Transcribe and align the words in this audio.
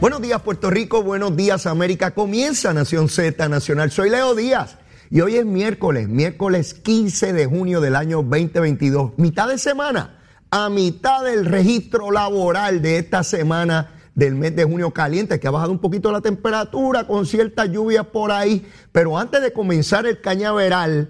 Buenos 0.00 0.22
días 0.22 0.40
Puerto 0.42 0.70
Rico, 0.70 1.02
buenos 1.02 1.34
días 1.34 1.66
América. 1.66 2.12
Comienza 2.12 2.72
Nación 2.72 3.08
Z 3.08 3.48
Nacional. 3.48 3.90
Soy 3.90 4.10
Leo 4.10 4.36
Díaz 4.36 4.76
y 5.10 5.22
hoy 5.22 5.34
es 5.34 5.44
miércoles, 5.44 6.08
miércoles 6.08 6.74
15 6.74 7.32
de 7.32 7.46
junio 7.46 7.80
del 7.80 7.96
año 7.96 8.22
2022, 8.22 9.14
mitad 9.16 9.48
de 9.48 9.58
semana, 9.58 10.20
a 10.52 10.68
mitad 10.68 11.24
del 11.24 11.46
registro 11.46 12.12
laboral 12.12 12.80
de 12.80 12.98
esta 12.98 13.24
semana 13.24 13.94
del 14.14 14.36
mes 14.36 14.54
de 14.54 14.64
junio 14.64 14.92
caliente, 14.92 15.40
que 15.40 15.48
ha 15.48 15.50
bajado 15.50 15.72
un 15.72 15.80
poquito 15.80 16.12
la 16.12 16.20
temperatura 16.20 17.08
con 17.08 17.26
ciertas 17.26 17.68
lluvias 17.68 18.06
por 18.06 18.30
ahí. 18.30 18.70
Pero 18.92 19.18
antes 19.18 19.42
de 19.42 19.52
comenzar 19.52 20.06
el 20.06 20.20
cañaveral, 20.20 21.08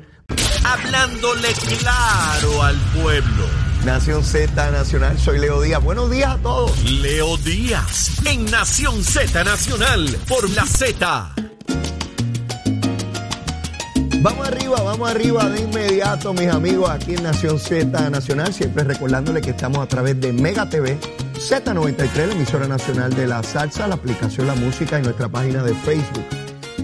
Hablándole 0.64 1.48
claro 1.78 2.62
al 2.62 2.77
pueblo. 3.00 3.67
Nación 3.89 4.22
Z 4.22 4.70
Nacional, 4.70 5.19
soy 5.19 5.39
Leo 5.39 5.62
Díaz. 5.62 5.83
Buenos 5.83 6.11
días 6.11 6.33
a 6.33 6.36
todos. 6.36 6.84
Leo 6.84 7.39
Díaz 7.39 8.20
en 8.27 8.45
Nación 8.45 9.03
Z 9.03 9.42
Nacional 9.45 10.14
por 10.28 10.48
la 10.50 10.67
Z. 10.67 11.33
Vamos 14.20 14.47
arriba, 14.47 14.83
vamos 14.83 15.11
arriba 15.11 15.48
de 15.48 15.62
inmediato, 15.62 16.34
mis 16.34 16.48
amigos, 16.48 16.91
aquí 16.91 17.14
en 17.14 17.22
Nación 17.22 17.58
Z 17.58 18.11
Nacional. 18.11 18.53
Siempre 18.53 18.84
recordándole 18.84 19.41
que 19.41 19.50
estamos 19.50 19.78
a 19.78 19.86
través 19.89 20.20
de 20.20 20.34
Mega 20.34 20.69
TV, 20.69 20.98
Z93, 21.39 22.27
la 22.27 22.34
emisora 22.34 22.69
nacional 22.69 23.14
de 23.14 23.27
la 23.27 23.42
salsa, 23.42 23.89
la 23.89 23.95
aplicación 23.95 24.48
La 24.48 24.55
Música 24.55 24.98
y 24.98 25.02
nuestra 25.02 25.30
página 25.30 25.62
de 25.62 25.75
Facebook 25.75 26.27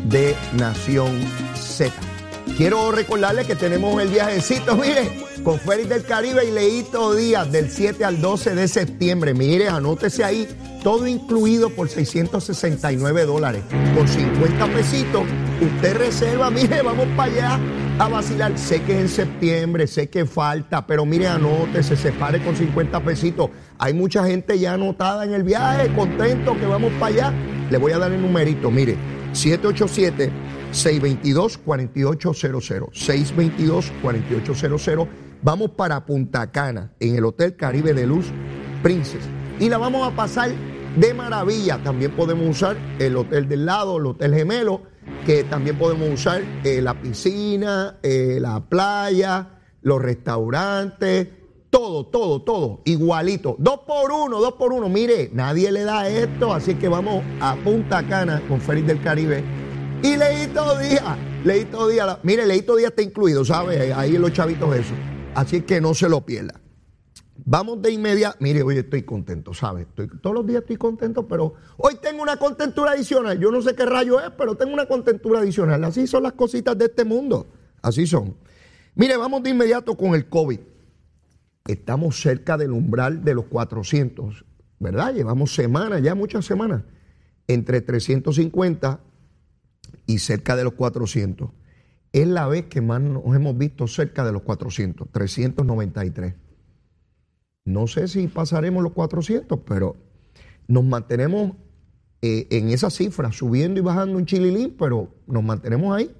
de 0.06 0.34
Nación 0.54 1.20
Z. 1.54 1.92
Quiero 2.56 2.92
recordarles 2.92 3.48
que 3.48 3.56
tenemos 3.56 4.00
el 4.00 4.10
viajecito, 4.10 4.76
mire, 4.76 5.10
con 5.42 5.58
Félix 5.58 5.88
del 5.88 6.04
Caribe 6.04 6.44
y 6.44 6.52
Leito 6.52 7.12
Díaz 7.12 7.50
del 7.50 7.68
7 7.68 8.04
al 8.04 8.20
12 8.20 8.54
de 8.54 8.68
septiembre. 8.68 9.34
Mire, 9.34 9.68
anótese 9.68 10.22
ahí, 10.22 10.46
todo 10.84 11.08
incluido 11.08 11.70
por 11.70 11.88
669 11.88 13.26
dólares. 13.26 13.64
Con 13.96 14.06
50 14.06 14.66
pesitos, 14.68 15.24
usted 15.60 15.96
reserva, 15.96 16.48
mire, 16.50 16.80
vamos 16.82 17.08
para 17.16 17.32
allá 17.32 17.60
a 17.98 18.08
vacilar. 18.08 18.56
Sé 18.56 18.82
que 18.82 18.92
es 18.92 19.00
en 19.00 19.08
septiembre, 19.08 19.88
sé 19.88 20.08
que 20.08 20.24
falta, 20.24 20.86
pero 20.86 21.04
mire, 21.04 21.26
anótese, 21.26 21.96
se 21.96 22.12
pare 22.12 22.40
con 22.40 22.54
50 22.54 23.02
pesitos. 23.02 23.50
Hay 23.78 23.94
mucha 23.94 24.24
gente 24.24 24.60
ya 24.60 24.74
anotada 24.74 25.24
en 25.24 25.34
el 25.34 25.42
viaje, 25.42 25.92
contento 25.92 26.56
que 26.56 26.66
vamos 26.66 26.92
para 27.00 27.06
allá. 27.06 27.32
Le 27.68 27.78
voy 27.78 27.90
a 27.90 27.98
dar 27.98 28.12
el 28.12 28.22
numerito, 28.22 28.70
mire, 28.70 28.96
787 29.32 30.53
622-4800. 30.74 32.90
622-4800. 34.02 35.08
Vamos 35.42 35.70
para 35.70 36.04
Punta 36.04 36.50
Cana, 36.50 36.92
en 37.00 37.16
el 37.16 37.24
Hotel 37.24 37.56
Caribe 37.56 37.94
de 37.94 38.06
Luz 38.06 38.26
Princess. 38.82 39.22
Y 39.60 39.68
la 39.68 39.78
vamos 39.78 40.10
a 40.10 40.14
pasar 40.14 40.50
de 40.96 41.14
maravilla. 41.14 41.82
También 41.82 42.14
podemos 42.16 42.48
usar 42.48 42.76
el 42.98 43.16
hotel 43.16 43.48
del 43.48 43.66
lado, 43.66 43.98
el 43.98 44.06
Hotel 44.06 44.34
Gemelo, 44.34 44.82
que 45.26 45.44
también 45.44 45.78
podemos 45.78 46.08
usar 46.08 46.42
eh, 46.64 46.80
la 46.80 46.98
piscina, 47.00 47.98
eh, 48.02 48.38
la 48.40 48.60
playa, 48.60 49.60
los 49.82 50.00
restaurantes, 50.00 51.28
todo, 51.68 52.06
todo, 52.06 52.40
todo, 52.42 52.80
igualito. 52.84 53.56
Dos 53.58 53.80
por 53.86 54.12
uno, 54.12 54.40
dos 54.40 54.54
por 54.54 54.72
uno. 54.72 54.88
Mire, 54.88 55.28
nadie 55.32 55.70
le 55.72 55.82
da 55.82 56.08
esto, 56.08 56.54
así 56.54 56.76
que 56.76 56.88
vamos 56.88 57.24
a 57.40 57.56
Punta 57.56 58.06
Cana 58.06 58.40
con 58.48 58.60
Félix 58.60 58.86
del 58.86 59.02
Caribe 59.02 59.63
y 60.04 60.18
Leito 60.18 60.78
Díaz, 60.78 61.18
Leito 61.44 61.88
Díaz, 61.88 62.18
mire, 62.24 62.44
Leito 62.44 62.76
Díaz 62.76 62.90
está 62.90 63.00
incluido, 63.00 63.42
¿sabe? 63.42 63.90
Ahí 63.94 64.16
en 64.16 64.20
los 64.20 64.34
chavitos 64.34 64.76
eso. 64.76 64.92
Así 65.34 65.62
que 65.62 65.80
no 65.80 65.94
se 65.94 66.10
lo 66.10 66.20
pierda. 66.26 66.60
Vamos 67.46 67.80
de 67.80 67.90
inmediato. 67.90 68.36
Mire, 68.40 68.62
hoy 68.62 68.76
estoy 68.76 69.04
contento, 69.04 69.54
¿sabe? 69.54 69.82
Estoy, 69.82 70.08
todos 70.20 70.36
los 70.36 70.46
días 70.46 70.60
estoy 70.60 70.76
contento, 70.76 71.26
pero 71.26 71.54
hoy 71.78 71.94
tengo 72.02 72.22
una 72.22 72.36
contentura 72.36 72.90
adicional. 72.90 73.40
Yo 73.40 73.50
no 73.50 73.62
sé 73.62 73.74
qué 73.74 73.86
rayo 73.86 74.20
es, 74.20 74.30
pero 74.36 74.56
tengo 74.56 74.74
una 74.74 74.84
contentura 74.84 75.40
adicional. 75.40 75.82
Así 75.84 76.06
son 76.06 76.22
las 76.22 76.34
cositas 76.34 76.76
de 76.76 76.84
este 76.84 77.06
mundo. 77.06 77.46
Así 77.80 78.06
son. 78.06 78.36
Mire, 78.94 79.16
vamos 79.16 79.42
de 79.42 79.50
inmediato 79.50 79.96
con 79.96 80.14
el 80.14 80.28
COVID. 80.28 80.60
Estamos 81.66 82.20
cerca 82.20 82.58
del 82.58 82.72
umbral 82.72 83.24
de 83.24 83.32
los 83.32 83.46
400, 83.46 84.44
¿verdad? 84.80 85.14
Llevamos 85.14 85.54
semanas, 85.54 86.02
ya 86.02 86.14
muchas 86.14 86.44
semanas, 86.44 86.82
entre 87.48 87.80
350 87.80 89.00
y 90.06 90.18
cerca 90.18 90.56
de 90.56 90.64
los 90.64 90.74
400. 90.74 91.50
Es 92.12 92.26
la 92.28 92.46
vez 92.46 92.66
que 92.66 92.80
más 92.80 93.00
nos 93.00 93.24
hemos 93.34 93.58
visto 93.58 93.86
cerca 93.88 94.24
de 94.24 94.32
los 94.32 94.42
400, 94.42 95.08
393. 95.10 96.34
No 97.64 97.86
sé 97.86 98.08
si 98.08 98.28
pasaremos 98.28 98.82
los 98.82 98.92
400, 98.92 99.60
pero 99.66 99.96
nos 100.68 100.84
mantenemos 100.84 101.52
eh, 102.22 102.46
en 102.50 102.70
esa 102.70 102.90
cifra, 102.90 103.32
subiendo 103.32 103.80
y 103.80 103.82
bajando 103.82 104.16
un 104.16 104.26
chililín, 104.26 104.76
pero 104.78 105.14
nos 105.26 105.42
mantenemos 105.42 105.96
ahí. 105.96 106.14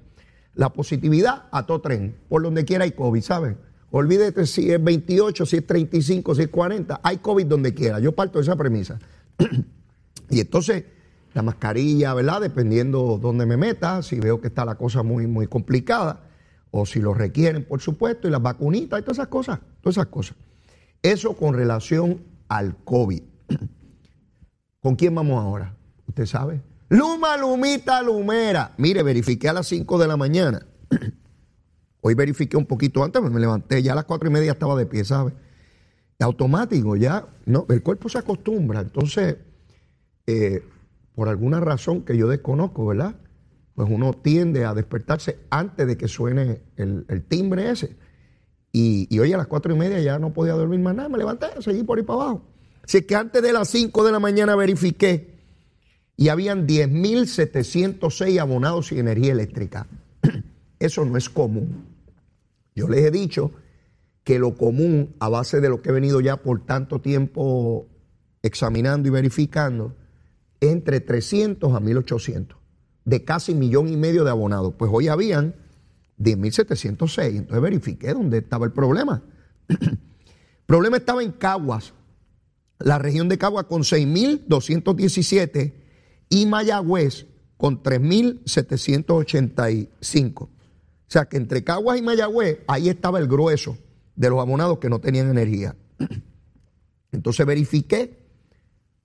La 0.53 0.69
positividad 0.73 1.45
a 1.51 1.65
todo 1.65 1.81
tren, 1.81 2.15
por 2.29 2.41
donde 2.41 2.65
quiera 2.65 2.83
hay 2.83 2.91
COVID, 2.91 3.21
¿saben? 3.21 3.57
Olvídate 3.91 4.45
si 4.45 4.71
es 4.71 4.83
28, 4.83 5.45
si 5.45 5.57
es 5.57 5.67
35, 5.67 6.35
si 6.35 6.41
es 6.43 6.47
40, 6.49 6.99
hay 7.01 7.17
COVID 7.17 7.45
donde 7.45 7.73
quiera. 7.73 7.99
Yo 7.99 8.13
parto 8.13 8.39
de 8.39 8.43
esa 8.43 8.55
premisa. 8.55 8.99
y 10.29 10.39
entonces 10.39 10.83
la 11.35 11.41
mascarilla, 11.41 12.13
¿verdad? 12.13 12.39
Dependiendo 12.39 13.19
dónde 13.21 13.45
me 13.45 13.57
meta, 13.57 14.01
si 14.01 14.21
veo 14.21 14.39
que 14.39 14.47
está 14.47 14.63
la 14.63 14.75
cosa 14.75 15.03
muy, 15.03 15.27
muy 15.27 15.47
complicada, 15.47 16.21
o 16.71 16.85
si 16.85 17.01
lo 17.01 17.13
requieren, 17.13 17.65
por 17.65 17.81
supuesto, 17.81 18.27
y 18.27 18.31
las 18.31 18.41
vacunitas 18.41 18.99
y 18.99 19.03
todas 19.03 19.17
esas 19.17 19.27
cosas, 19.27 19.59
todas 19.81 19.97
esas 19.97 20.07
cosas. 20.07 20.37
Eso 21.03 21.35
con 21.35 21.53
relación 21.53 22.23
al 22.47 22.77
COVID. 22.85 23.21
¿Con 24.79 24.95
quién 24.95 25.13
vamos 25.13 25.43
ahora? 25.43 25.75
¿Usted 26.07 26.25
sabe? 26.25 26.61
Luma, 26.87 27.35
Lumita, 27.35 28.01
Lumera. 28.01 28.73
Mire, 28.77 29.03
verifiqué 29.03 29.49
a 29.49 29.53
las 29.53 29.67
5 29.67 29.97
de 29.97 30.07
la 30.07 30.15
mañana. 30.15 30.65
Hoy 32.01 32.13
verifiqué 32.13 32.55
un 32.55 32.65
poquito 32.65 33.03
antes, 33.03 33.21
me 33.21 33.41
levanté, 33.41 33.83
ya 33.83 33.91
a 33.91 33.95
las 33.95 34.05
4 34.05 34.29
y 34.29 34.31
media 34.31 34.53
estaba 34.53 34.77
de 34.77 34.85
pie, 34.85 35.03
¿sabe? 35.03 35.33
Automático, 36.19 36.95
ya, 36.95 37.27
no, 37.45 37.65
el 37.67 37.83
cuerpo 37.83 38.07
se 38.07 38.19
acostumbra. 38.19 38.79
Entonces, 38.79 39.35
eh, 40.27 40.63
por 41.15 41.29
alguna 41.29 41.59
razón 41.59 42.03
que 42.03 42.17
yo 42.17 42.27
desconozco, 42.27 42.85
¿verdad? 42.85 43.15
Pues 43.73 43.89
uno 43.89 44.13
tiende 44.13 44.65
a 44.65 44.73
despertarse 44.73 45.39
antes 45.49 45.87
de 45.87 45.97
que 45.97 46.07
suene 46.07 46.61
el, 46.75 47.25
timbre 47.27 47.69
ese. 47.71 47.95
Y, 48.71 49.17
hoy 49.19 49.31
a 49.31 49.37
las 49.37 49.47
cuatro 49.47 49.73
y 49.73 49.77
media 49.77 49.99
ya 49.99 50.19
no 50.19 50.33
podía 50.33 50.53
dormir 50.53 50.81
más 50.81 50.95
nada, 50.95 51.09
me 51.09 51.17
levanté, 51.17 51.47
seguí 51.61 51.83
por 51.83 51.97
ahí 51.97 52.03
para 52.03 52.21
abajo. 52.21 52.45
Así 52.83 53.01
que 53.03 53.15
antes 53.15 53.41
de 53.41 53.53
las 53.53 53.69
5 53.69 54.03
de 54.03 54.11
la 54.11 54.19
mañana 54.19 54.55
verifiqué 54.55 55.35
y 56.17 56.27
habían 56.29 56.67
10.706 56.67 58.39
abonados 58.39 58.87
sin 58.87 58.99
energía 58.99 59.31
eléctrica. 59.31 59.87
Eso 60.79 61.05
no 61.05 61.17
es 61.17 61.29
común. 61.29 61.85
Yo 62.75 62.87
les 62.89 63.05
he 63.05 63.11
dicho 63.11 63.51
que 64.23 64.37
lo 64.39 64.55
común, 64.55 65.15
a 65.19 65.29
base 65.29 65.61
de 65.61 65.69
lo 65.69 65.81
que 65.81 65.89
he 65.89 65.93
venido 65.93 66.19
ya 66.19 66.37
por 66.37 66.65
tanto 66.65 66.99
tiempo 66.99 67.87
examinando 68.41 69.07
y 69.07 69.11
verificando, 69.11 69.95
entre 70.71 71.01
300 71.01 71.73
a 71.73 71.79
1800, 71.79 72.57
de 73.05 73.23
casi 73.23 73.53
millón 73.53 73.87
y 73.87 73.97
medio 73.97 74.23
de 74.23 74.31
abonados. 74.31 74.73
Pues 74.77 74.91
hoy 74.93 75.07
habían 75.07 75.55
10.706. 76.19 77.37
Entonces 77.37 77.61
verifiqué 77.61 78.13
dónde 78.13 78.39
estaba 78.39 78.65
el 78.65 78.71
problema. 78.71 79.21
el 79.67 79.99
problema 80.65 80.97
estaba 80.97 81.21
en 81.23 81.31
Caguas, 81.31 81.93
la 82.79 82.97
región 82.99 83.29
de 83.29 83.37
Caguas 83.37 83.65
con 83.65 83.83
6.217 83.83 85.73
y 86.29 86.45
Mayagüez 86.45 87.27
con 87.57 87.81
3.785. 87.81 90.41
O 90.41 90.49
sea 91.07 91.25
que 91.25 91.37
entre 91.37 91.63
Caguas 91.63 91.97
y 91.97 92.01
Mayagüez, 92.01 92.59
ahí 92.67 92.89
estaba 92.89 93.19
el 93.19 93.27
grueso 93.27 93.77
de 94.15 94.29
los 94.29 94.39
abonados 94.39 94.79
que 94.79 94.89
no 94.89 94.99
tenían 94.99 95.29
energía. 95.29 95.75
Entonces 97.11 97.45
verifiqué 97.45 98.24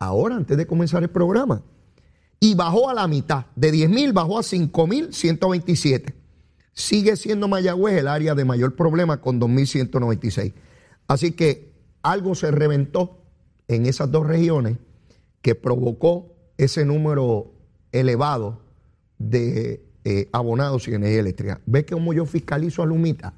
ahora, 0.00 0.34
antes 0.34 0.56
de 0.56 0.66
comenzar 0.66 1.04
el 1.04 1.10
programa, 1.10 1.62
y 2.40 2.54
bajó 2.54 2.88
a 2.88 2.94
la 2.94 3.06
mitad. 3.06 3.44
De 3.54 3.70
10 3.70 3.90
mil 3.90 4.12
bajó 4.12 4.38
a 4.38 4.42
5 4.42 4.86
mil 4.86 5.12
127. 5.12 6.14
Sigue 6.72 7.16
siendo 7.16 7.46
Mayagüez 7.46 7.98
el 7.98 8.08
área 8.08 8.34
de 8.34 8.44
mayor 8.44 8.74
problema 8.74 9.20
con 9.20 9.38
2.196. 9.38 10.54
Así 11.06 11.32
que 11.32 11.72
algo 12.02 12.34
se 12.34 12.50
reventó 12.50 13.18
en 13.68 13.86
esas 13.86 14.10
dos 14.10 14.26
regiones 14.26 14.78
que 15.42 15.54
provocó 15.54 16.34
ese 16.56 16.84
número 16.84 17.52
elevado 17.92 18.62
de 19.18 19.84
eh, 20.04 20.28
abonados 20.32 20.88
y 20.88 20.94
energía 20.94 21.20
eléctrica. 21.20 21.60
¿Ves 21.66 21.84
cómo 21.90 22.12
yo 22.14 22.24
fiscalizo 22.24 22.82
a 22.82 22.86
Lumita? 22.86 23.34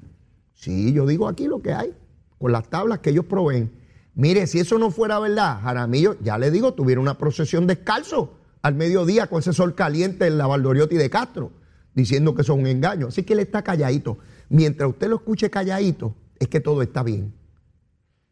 Sí, 0.53 0.93
yo 0.93 1.05
digo 1.05 1.27
aquí 1.27 1.47
lo 1.47 1.61
que 1.61 1.73
hay, 1.73 1.93
con 2.37 2.53
las 2.53 2.69
tablas 2.69 2.99
que 2.99 3.09
ellos 3.09 3.25
proveen. 3.25 3.82
Mire, 4.15 4.45
si 4.47 4.59
eso 4.59 4.77
no 4.77 4.91
fuera 4.91 5.19
verdad, 5.19 5.61
Jaramillo, 5.61 6.17
ya 6.21 6.37
le 6.37 6.51
digo, 6.51 6.73
tuviera 6.73 7.01
una 7.01 7.17
procesión 7.17 7.65
descalzo 7.65 8.37
al 8.61 8.75
mediodía 8.75 9.27
con 9.27 9.39
ese 9.39 9.53
sol 9.53 9.75
caliente 9.75 10.27
en 10.27 10.37
la 10.37 10.47
Valdoriotti 10.47 10.95
de 10.95 11.09
Castro, 11.09 11.51
diciendo 11.95 12.35
que 12.35 12.43
es 12.43 12.49
un 12.49 12.67
engaño. 12.67 13.07
Así 13.07 13.23
que 13.23 13.33
él 13.33 13.39
está 13.39 13.63
calladito. 13.63 14.19
Mientras 14.49 14.89
usted 14.89 15.09
lo 15.09 15.15
escuche 15.15 15.49
calladito, 15.49 16.15
es 16.39 16.47
que 16.47 16.59
todo 16.59 16.81
está 16.81 17.01
bien. 17.01 17.33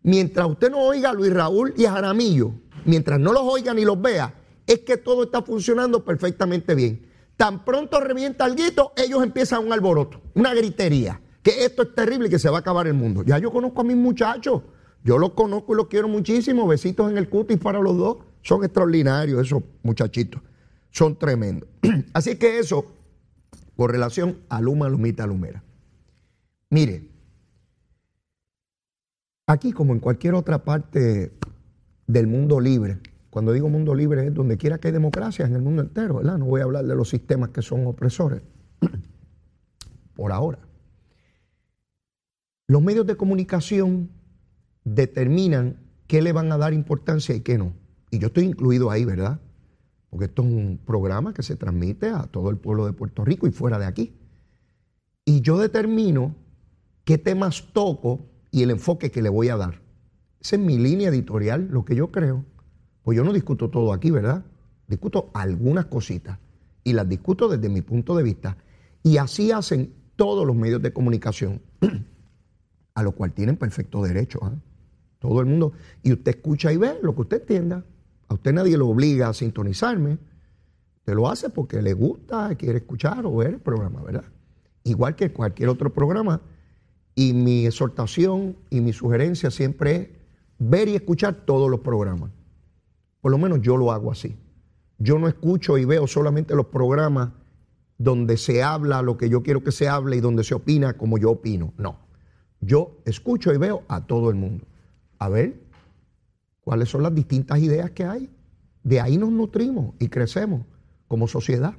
Mientras 0.04 0.48
usted 0.48 0.72
no 0.72 0.80
oiga 0.80 1.10
a 1.10 1.14
Luis 1.14 1.34
Raúl 1.34 1.74
y 1.78 1.86
a 1.86 1.92
Jaramillo, 1.92 2.54
mientras 2.86 3.20
no 3.20 3.34
los 3.34 3.44
oiga 3.44 3.74
ni 3.74 3.84
los 3.84 4.02
vea, 4.02 4.36
es 4.68 4.80
que 4.80 4.98
todo 4.98 5.24
está 5.24 5.42
funcionando 5.42 6.06
perfectamente 6.06 6.76
bien. 6.76 7.08
Tan 7.38 7.66
pronto 7.66 8.00
revienta 8.00 8.48
guito, 8.50 8.94
ellos 8.96 9.24
empiezan 9.24 9.66
un 9.66 9.74
alboroto, 9.74 10.22
una 10.36 10.54
gritería, 10.54 11.22
que 11.42 11.66
esto 11.66 11.82
es 11.82 11.96
terrible 11.96 12.28
y 12.28 12.30
que 12.30 12.40
se 12.40 12.50
va 12.50 12.58
a 12.58 12.60
acabar 12.62 12.88
el 12.88 12.94
mundo. 12.94 13.24
Ya 13.24 13.40
yo 13.40 13.52
conozco 13.52 13.82
a 13.82 13.84
mis 13.84 13.98
muchachos, 13.98 14.62
yo 15.04 15.18
los 15.18 15.32
conozco 15.32 15.74
y 15.74 15.78
los 15.78 15.88
quiero 15.88 16.08
muchísimo, 16.08 16.68
besitos 16.68 17.10
en 17.10 17.18
el 17.18 17.30
cutis 17.30 17.58
para 17.58 17.80
los 17.80 17.98
dos, 17.98 18.18
son 18.42 18.64
extraordinarios 18.64 19.46
esos 19.46 19.64
muchachitos, 19.84 20.42
son 20.92 21.18
tremendos. 21.18 21.70
Así 22.14 22.36
que 22.36 22.60
eso, 22.60 22.86
con 23.76 23.90
relación 23.90 24.40
a 24.50 24.62
Luma, 24.62 24.90
Lumita, 24.90 25.26
Lumera. 25.26 25.64
Mire, 26.70 27.10
aquí 29.48 29.72
como 29.72 29.94
en 29.94 30.00
cualquier 30.00 30.36
otra 30.36 30.64
parte 30.64 31.32
del 32.08 32.28
mundo 32.28 32.60
libre, 32.60 33.00
cuando 33.30 33.54
digo 33.54 33.70
mundo 33.70 33.96
libre 33.96 34.28
es 34.28 34.34
donde 34.34 34.58
quiera 34.58 34.78
que 34.78 34.90
hay 34.90 34.94
democracia 34.94 35.46
en 35.46 35.56
el 35.56 35.62
mundo 35.62 35.82
entero, 35.82 36.18
¿verdad? 36.18 36.38
No 36.38 36.46
voy 36.46 36.62
a 36.62 36.66
hablar 36.66 36.86
de 36.86 36.96
los 36.96 37.10
sistemas 37.10 37.50
que 37.50 37.62
son 37.62 37.88
opresores. 37.88 38.42
Por 40.16 40.32
ahora. 40.32 40.60
Los 42.68 42.82
medios 42.82 43.08
de 43.08 43.16
comunicación 43.16 44.10
determinan 44.84 45.78
qué 46.08 46.22
le 46.22 46.34
van 46.34 46.52
a 46.52 46.58
dar 46.58 46.74
importancia 46.74 47.36
y 47.36 47.42
qué 47.42 47.58
no. 47.58 47.74
Y 48.10 48.20
yo 48.20 48.28
estoy 48.28 48.46
incluido 48.46 48.92
ahí, 48.92 49.06
¿verdad? 49.06 49.40
Porque 50.10 50.26
esto 50.26 50.42
es 50.42 50.50
un 50.50 50.80
programa 50.86 51.34
que 51.34 51.44
se 51.44 51.56
transmite 51.56 52.10
a 52.10 52.24
todo 52.24 52.50
el 52.50 52.58
pueblo 52.58 52.86
de 52.86 52.94
Puerto 52.94 53.24
Rico 53.24 53.48
y 53.48 53.52
fuera 53.52 53.80
de 53.80 53.86
aquí. 53.86 54.14
Y 55.24 55.42
yo 55.42 55.58
determino 55.58 56.36
qué 57.06 57.18
temas 57.18 57.70
toco 57.72 58.26
y 58.52 58.64
el 58.64 58.72
enfoque 58.72 59.12
que 59.12 59.22
le 59.22 59.30
voy 59.30 59.50
a 59.50 59.56
dar. 59.56 59.82
Esa 60.42 60.58
es 60.58 60.62
mi 60.62 60.78
línea 60.78 61.10
editorial, 61.10 61.70
lo 61.72 61.86
que 61.86 61.96
yo 61.96 62.12
creo. 62.12 62.44
Pues 63.04 63.16
yo 63.16 63.24
no 63.24 63.32
discuto 63.32 63.70
todo 63.70 63.94
aquí, 63.94 64.12
¿verdad? 64.12 64.44
Discuto 64.88 65.30
algunas 65.34 65.86
cositas 65.86 66.38
y 66.84 66.94
las 66.94 67.08
discuto 67.08 67.48
desde 67.48 67.70
mi 67.70 67.82
punto 67.82 68.16
de 68.16 68.24
vista. 68.24 68.58
Y 69.04 69.18
así 69.18 69.52
hacen 69.52 69.94
todos 70.16 70.46
los 70.46 70.56
medios 70.56 70.82
de 70.82 70.92
comunicación, 70.92 71.62
a 72.96 73.04
lo 73.04 73.14
cual 73.14 73.32
tienen 73.34 73.56
perfecto 73.56 74.04
derecho. 74.04 74.40
¿eh? 74.44 74.71
Todo 75.22 75.40
el 75.40 75.46
mundo. 75.46 75.74
Y 76.02 76.12
usted 76.14 76.36
escucha 76.36 76.74
y 76.74 76.78
ve 76.78 76.98
lo 77.04 77.14
que 77.14 77.22
usted 77.22 77.42
entienda. 77.42 77.86
A 78.28 78.34
usted 78.34 78.54
nadie 78.54 78.76
lo 78.76 78.88
obliga 78.88 79.30
a 79.30 79.34
sintonizarme. 79.34 80.18
Usted 80.98 81.14
lo 81.14 81.30
hace 81.30 81.50
porque 81.52 81.80
le 81.82 81.94
gusta, 81.94 82.56
quiere 82.56 82.80
escuchar 82.80 83.24
o 83.28 83.36
ver 83.36 83.52
el 83.52 83.60
programa, 83.60 84.02
¿verdad? 84.02 84.26
Igual 84.84 85.16
que 85.16 85.32
cualquier 85.32 85.70
otro 85.70 85.94
programa. 85.94 86.42
Y 87.14 87.34
mi 87.34 87.68
exhortación 87.68 88.56
y 88.72 88.82
mi 88.82 88.94
sugerencia 88.94 89.52
siempre 89.52 89.96
es 89.96 90.10
ver 90.58 90.88
y 90.88 90.96
escuchar 90.96 91.46
todos 91.46 91.70
los 91.70 91.82
programas. 91.82 92.32
Por 93.22 93.32
lo 93.32 93.38
menos 93.38 93.62
yo 93.62 93.78
lo 93.78 93.92
hago 93.92 94.12
así. 94.12 94.36
Yo 94.98 95.20
no 95.20 95.28
escucho 95.28 95.78
y 95.78 95.86
veo 95.86 96.08
solamente 96.08 96.56
los 96.56 96.68
programas 96.68 97.30
donde 98.00 98.38
se 98.38 98.64
habla 98.64 99.04
lo 99.04 99.18
que 99.18 99.30
yo 99.30 99.44
quiero 99.44 99.64
que 99.64 99.72
se 99.72 99.88
hable 99.88 100.16
y 100.16 100.20
donde 100.20 100.44
se 100.44 100.56
opina 100.56 100.94
como 100.98 101.20
yo 101.20 101.30
opino. 101.30 101.74
No. 101.78 102.00
Yo 102.60 102.98
escucho 103.06 103.54
y 103.54 103.58
veo 103.58 103.84
a 103.88 104.08
todo 104.08 104.32
el 104.32 104.36
mundo. 104.36 104.66
A 105.22 105.30
ver 105.30 105.62
cuáles 106.62 106.90
son 106.90 107.04
las 107.04 107.14
distintas 107.14 107.60
ideas 107.60 107.92
que 107.92 108.06
hay. 108.06 108.28
De 108.82 109.00
ahí 109.00 109.20
nos 109.20 109.30
nutrimos 109.30 109.94
y 110.00 110.08
crecemos 110.08 110.66
como 111.08 111.28
sociedad. 111.28 111.76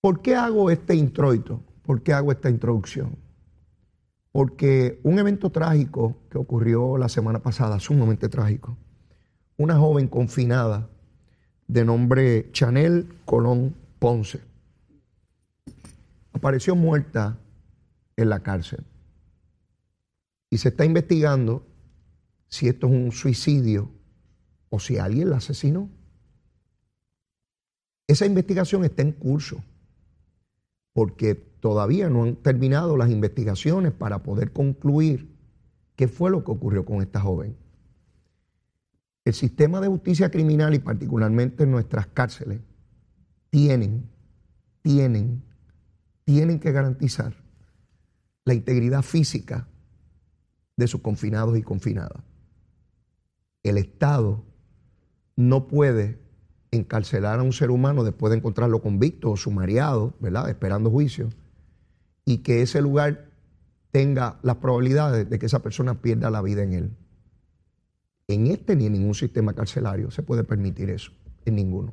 ¿Por 0.00 0.22
qué 0.22 0.36
hago 0.36 0.70
este 0.70 0.94
introito? 0.94 1.60
¿Por 1.82 2.02
qué 2.02 2.14
hago 2.14 2.32
esta 2.32 2.48
introducción? 2.48 3.18
Porque 4.32 4.98
un 5.02 5.18
evento 5.18 5.50
trágico 5.50 6.16
que 6.30 6.38
ocurrió 6.38 6.96
la 6.96 7.10
semana 7.10 7.40
pasada, 7.40 7.78
sumamente 7.78 8.30
trágico, 8.30 8.78
una 9.58 9.76
joven 9.76 10.08
confinada 10.08 10.88
de 11.68 11.84
nombre 11.84 12.48
Chanel 12.52 13.06
Colón 13.26 13.76
Ponce. 13.98 14.40
Apareció 16.32 16.74
muerta 16.74 17.36
en 18.16 18.30
la 18.30 18.40
cárcel. 18.40 18.82
Y 20.54 20.58
se 20.58 20.68
está 20.68 20.84
investigando 20.84 21.66
si 22.46 22.68
esto 22.68 22.86
es 22.86 22.92
un 22.92 23.10
suicidio 23.10 23.90
o 24.68 24.78
si 24.78 24.98
alguien 24.98 25.30
la 25.30 25.38
asesinó. 25.38 25.90
Esa 28.06 28.24
investigación 28.24 28.84
está 28.84 29.02
en 29.02 29.10
curso 29.10 29.64
porque 30.92 31.34
todavía 31.34 32.08
no 32.08 32.22
han 32.22 32.36
terminado 32.36 32.96
las 32.96 33.10
investigaciones 33.10 33.90
para 33.90 34.22
poder 34.22 34.52
concluir 34.52 35.34
qué 35.96 36.06
fue 36.06 36.30
lo 36.30 36.44
que 36.44 36.52
ocurrió 36.52 36.84
con 36.84 37.02
esta 37.02 37.20
joven. 37.20 37.56
El 39.24 39.34
sistema 39.34 39.80
de 39.80 39.88
justicia 39.88 40.30
criminal 40.30 40.72
y 40.72 40.78
particularmente 40.78 41.66
nuestras 41.66 42.06
cárceles 42.06 42.60
tienen, 43.50 44.08
tienen, 44.82 45.42
tienen 46.22 46.60
que 46.60 46.70
garantizar 46.70 47.34
la 48.44 48.54
integridad 48.54 49.02
física 49.02 49.66
de 50.76 50.86
sus 50.86 51.00
confinados 51.00 51.56
y 51.56 51.62
confinadas. 51.62 52.22
El 53.62 53.78
Estado 53.78 54.44
no 55.36 55.66
puede 55.68 56.18
encarcelar 56.70 57.38
a 57.38 57.42
un 57.42 57.52
ser 57.52 57.70
humano 57.70 58.04
después 58.04 58.30
de 58.30 58.38
encontrarlo 58.38 58.82
convicto 58.82 59.30
o 59.30 59.36
sumariado, 59.36 60.14
¿verdad? 60.20 60.48
Esperando 60.48 60.90
juicio, 60.90 61.30
y 62.24 62.38
que 62.38 62.62
ese 62.62 62.80
lugar 62.80 63.30
tenga 63.90 64.38
las 64.42 64.56
probabilidades 64.56 65.28
de 65.28 65.38
que 65.38 65.46
esa 65.46 65.62
persona 65.62 66.00
pierda 66.02 66.30
la 66.30 66.42
vida 66.42 66.62
en 66.62 66.72
él. 66.72 66.96
En 68.26 68.46
este 68.46 68.74
ni 68.74 68.86
en 68.86 68.94
ningún 68.94 69.14
sistema 69.14 69.52
carcelario 69.52 70.10
se 70.10 70.22
puede 70.22 70.44
permitir 70.44 70.90
eso, 70.90 71.12
en 71.44 71.56
ninguno. 71.56 71.92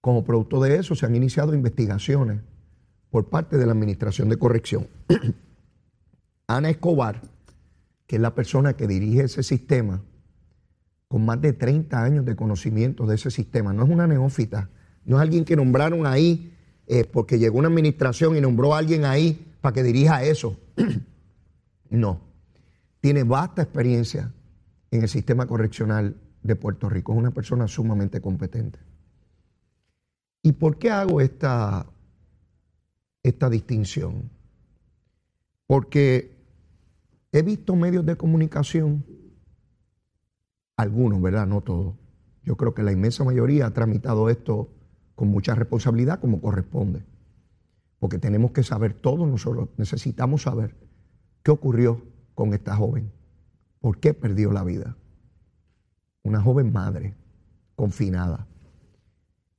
Como 0.00 0.24
producto 0.24 0.60
de 0.60 0.76
eso 0.76 0.94
se 0.94 1.06
han 1.06 1.14
iniciado 1.14 1.54
investigaciones 1.54 2.40
por 3.10 3.28
parte 3.28 3.58
de 3.58 3.66
la 3.66 3.72
Administración 3.72 4.28
de 4.28 4.38
Corrección. 4.38 4.88
Ana 6.48 6.70
Escobar, 6.70 7.22
que 8.06 8.16
es 8.16 8.22
la 8.22 8.34
persona 8.34 8.74
que 8.74 8.86
dirige 8.86 9.22
ese 9.22 9.42
sistema, 9.42 10.02
con 11.08 11.24
más 11.24 11.40
de 11.40 11.52
30 11.52 12.02
años 12.02 12.24
de 12.24 12.36
conocimiento 12.36 13.06
de 13.06 13.14
ese 13.14 13.30
sistema, 13.30 13.72
no 13.72 13.84
es 13.84 13.90
una 13.90 14.06
neófita, 14.06 14.70
no 15.04 15.16
es 15.16 15.22
alguien 15.22 15.44
que 15.44 15.56
nombraron 15.56 16.06
ahí 16.06 16.52
eh, 16.86 17.04
porque 17.04 17.38
llegó 17.38 17.58
una 17.58 17.68
administración 17.68 18.36
y 18.36 18.40
nombró 18.40 18.74
a 18.74 18.78
alguien 18.78 19.04
ahí 19.04 19.54
para 19.60 19.72
que 19.72 19.82
dirija 19.82 20.22
eso. 20.22 20.58
no, 21.90 22.20
tiene 23.00 23.24
vasta 23.24 23.62
experiencia 23.62 24.32
en 24.90 25.02
el 25.02 25.08
sistema 25.08 25.46
correccional 25.46 26.16
de 26.42 26.56
Puerto 26.56 26.88
Rico. 26.88 27.12
Es 27.12 27.18
una 27.18 27.32
persona 27.32 27.66
sumamente 27.66 28.20
competente. 28.20 28.78
¿Y 30.42 30.52
por 30.52 30.78
qué 30.78 30.90
hago 30.90 31.20
esta, 31.20 31.86
esta 33.22 33.50
distinción? 33.50 34.30
Porque 35.66 36.35
he 37.38 37.42
visto 37.42 37.76
medios 37.76 38.06
de 38.06 38.16
comunicación, 38.16 39.04
algunos, 40.76 41.20
¿verdad? 41.20 41.46
No 41.46 41.60
todos. 41.60 41.94
Yo 42.42 42.56
creo 42.56 42.74
que 42.74 42.82
la 42.82 42.92
inmensa 42.92 43.24
mayoría 43.24 43.66
ha 43.66 43.72
tramitado 43.72 44.30
esto 44.30 44.70
con 45.14 45.28
mucha 45.28 45.54
responsabilidad 45.54 46.20
como 46.20 46.40
corresponde. 46.40 47.04
Porque 47.98 48.18
tenemos 48.18 48.52
que 48.52 48.62
saber 48.62 48.94
todo 48.94 49.26
nosotros, 49.26 49.68
necesitamos 49.76 50.42
saber 50.42 50.76
qué 51.42 51.50
ocurrió 51.50 52.02
con 52.34 52.54
esta 52.54 52.76
joven. 52.76 53.10
¿Por 53.80 53.98
qué 53.98 54.14
perdió 54.14 54.52
la 54.52 54.64
vida? 54.64 54.96
Una 56.22 56.40
joven 56.40 56.72
madre, 56.72 57.14
confinada. 57.74 58.46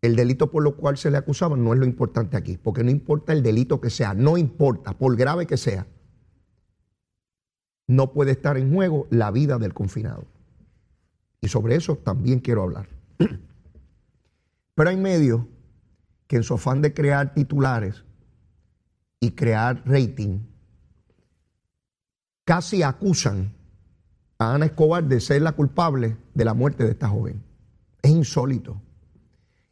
El 0.01 0.15
delito 0.15 0.51
por 0.51 0.63
lo 0.63 0.77
cual 0.77 0.97
se 0.97 1.09
le 1.09 1.17
acusaba 1.17 1.57
no 1.57 1.73
es 1.73 1.79
lo 1.79 1.85
importante 1.85 2.37
aquí, 2.37 2.57
porque 2.57 2.83
no 2.83 2.91
importa 2.91 3.33
el 3.33 3.41
delito 3.41 3.81
que 3.81 3.89
sea, 3.89 4.13
no 4.13 4.37
importa, 4.37 4.93
por 4.97 5.15
grave 5.15 5.47
que 5.47 5.57
sea, 5.57 5.87
no 7.87 8.11
puede 8.11 8.31
estar 8.31 8.57
en 8.57 8.73
juego 8.73 9.07
la 9.09 9.31
vida 9.31 9.57
del 9.57 9.73
confinado. 9.73 10.25
Y 11.41 11.47
sobre 11.47 11.75
eso 11.75 11.95
también 11.95 12.39
quiero 12.39 12.63
hablar. 12.63 12.87
Pero 14.75 14.89
hay 14.89 14.97
medios 14.97 15.41
que 16.27 16.35
en 16.35 16.43
su 16.43 16.55
afán 16.55 16.81
de 16.81 16.93
crear 16.93 17.33
titulares 17.33 18.03
y 19.19 19.31
crear 19.31 19.81
rating, 19.85 20.39
casi 22.43 22.83
acusan 22.83 23.53
a 24.37 24.53
Ana 24.53 24.67
Escobar 24.67 25.03
de 25.03 25.19
ser 25.19 25.41
la 25.41 25.53
culpable 25.53 26.17
de 26.33 26.45
la 26.45 26.53
muerte 26.53 26.83
de 26.83 26.91
esta 26.91 27.09
joven. 27.09 27.41
Es 28.01 28.11
insólito. 28.11 28.81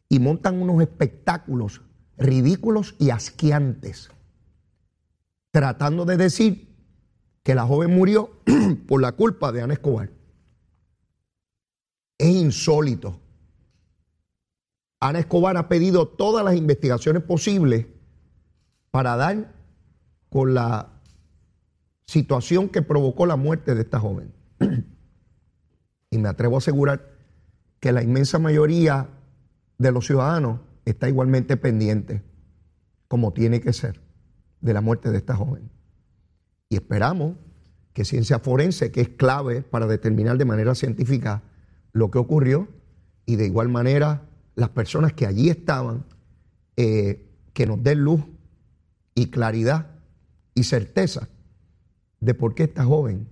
Y 0.08 0.18
montan 0.18 0.60
unos 0.60 0.80
espectáculos 0.80 1.82
ridículos 2.16 2.94
y 2.98 3.10
asqueantes, 3.10 4.10
tratando 5.50 6.04
de 6.04 6.16
decir 6.16 6.65
que 7.46 7.54
la 7.54 7.64
joven 7.64 7.94
murió 7.94 8.32
por 8.88 9.00
la 9.00 9.12
culpa 9.12 9.52
de 9.52 9.62
Ana 9.62 9.74
Escobar. 9.74 10.10
Es 12.18 12.28
insólito. 12.28 13.20
Ana 14.98 15.20
Escobar 15.20 15.56
ha 15.56 15.68
pedido 15.68 16.08
todas 16.08 16.44
las 16.44 16.56
investigaciones 16.56 17.22
posibles 17.22 17.86
para 18.90 19.14
dar 19.14 19.54
con 20.28 20.54
la 20.54 21.00
situación 22.08 22.68
que 22.68 22.82
provocó 22.82 23.26
la 23.26 23.36
muerte 23.36 23.76
de 23.76 23.82
esta 23.82 24.00
joven. 24.00 24.34
y 26.10 26.18
me 26.18 26.28
atrevo 26.28 26.56
a 26.56 26.58
asegurar 26.58 27.12
que 27.78 27.92
la 27.92 28.02
inmensa 28.02 28.40
mayoría 28.40 29.08
de 29.78 29.92
los 29.92 30.04
ciudadanos 30.04 30.62
está 30.84 31.08
igualmente 31.08 31.56
pendiente, 31.56 32.24
como 33.06 33.32
tiene 33.32 33.60
que 33.60 33.72
ser, 33.72 34.00
de 34.60 34.74
la 34.74 34.80
muerte 34.80 35.12
de 35.12 35.18
esta 35.18 35.36
joven. 35.36 35.75
Y 36.68 36.76
esperamos 36.76 37.36
que 37.92 38.04
ciencia 38.04 38.38
forense, 38.38 38.90
que 38.90 39.00
es 39.00 39.08
clave 39.08 39.62
para 39.62 39.86
determinar 39.86 40.36
de 40.36 40.44
manera 40.44 40.74
científica 40.74 41.42
lo 41.92 42.10
que 42.10 42.18
ocurrió, 42.18 42.68
y 43.24 43.36
de 43.36 43.46
igual 43.46 43.68
manera 43.68 44.28
las 44.54 44.70
personas 44.70 45.12
que 45.12 45.26
allí 45.26 45.48
estaban, 45.48 46.04
eh, 46.76 47.26
que 47.52 47.66
nos 47.66 47.82
den 47.82 48.00
luz 48.00 48.20
y 49.14 49.30
claridad 49.30 49.86
y 50.54 50.64
certeza 50.64 51.28
de 52.20 52.34
por 52.34 52.54
qué 52.54 52.64
esta 52.64 52.84
joven 52.84 53.28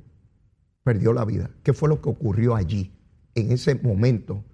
perdió 0.82 1.12
la 1.12 1.24
vida, 1.24 1.50
qué 1.62 1.72
fue 1.72 1.88
lo 1.88 2.00
que 2.00 2.08
ocurrió 2.08 2.54
allí, 2.54 2.92
en 3.34 3.52
ese 3.52 3.74
momento 3.74 4.44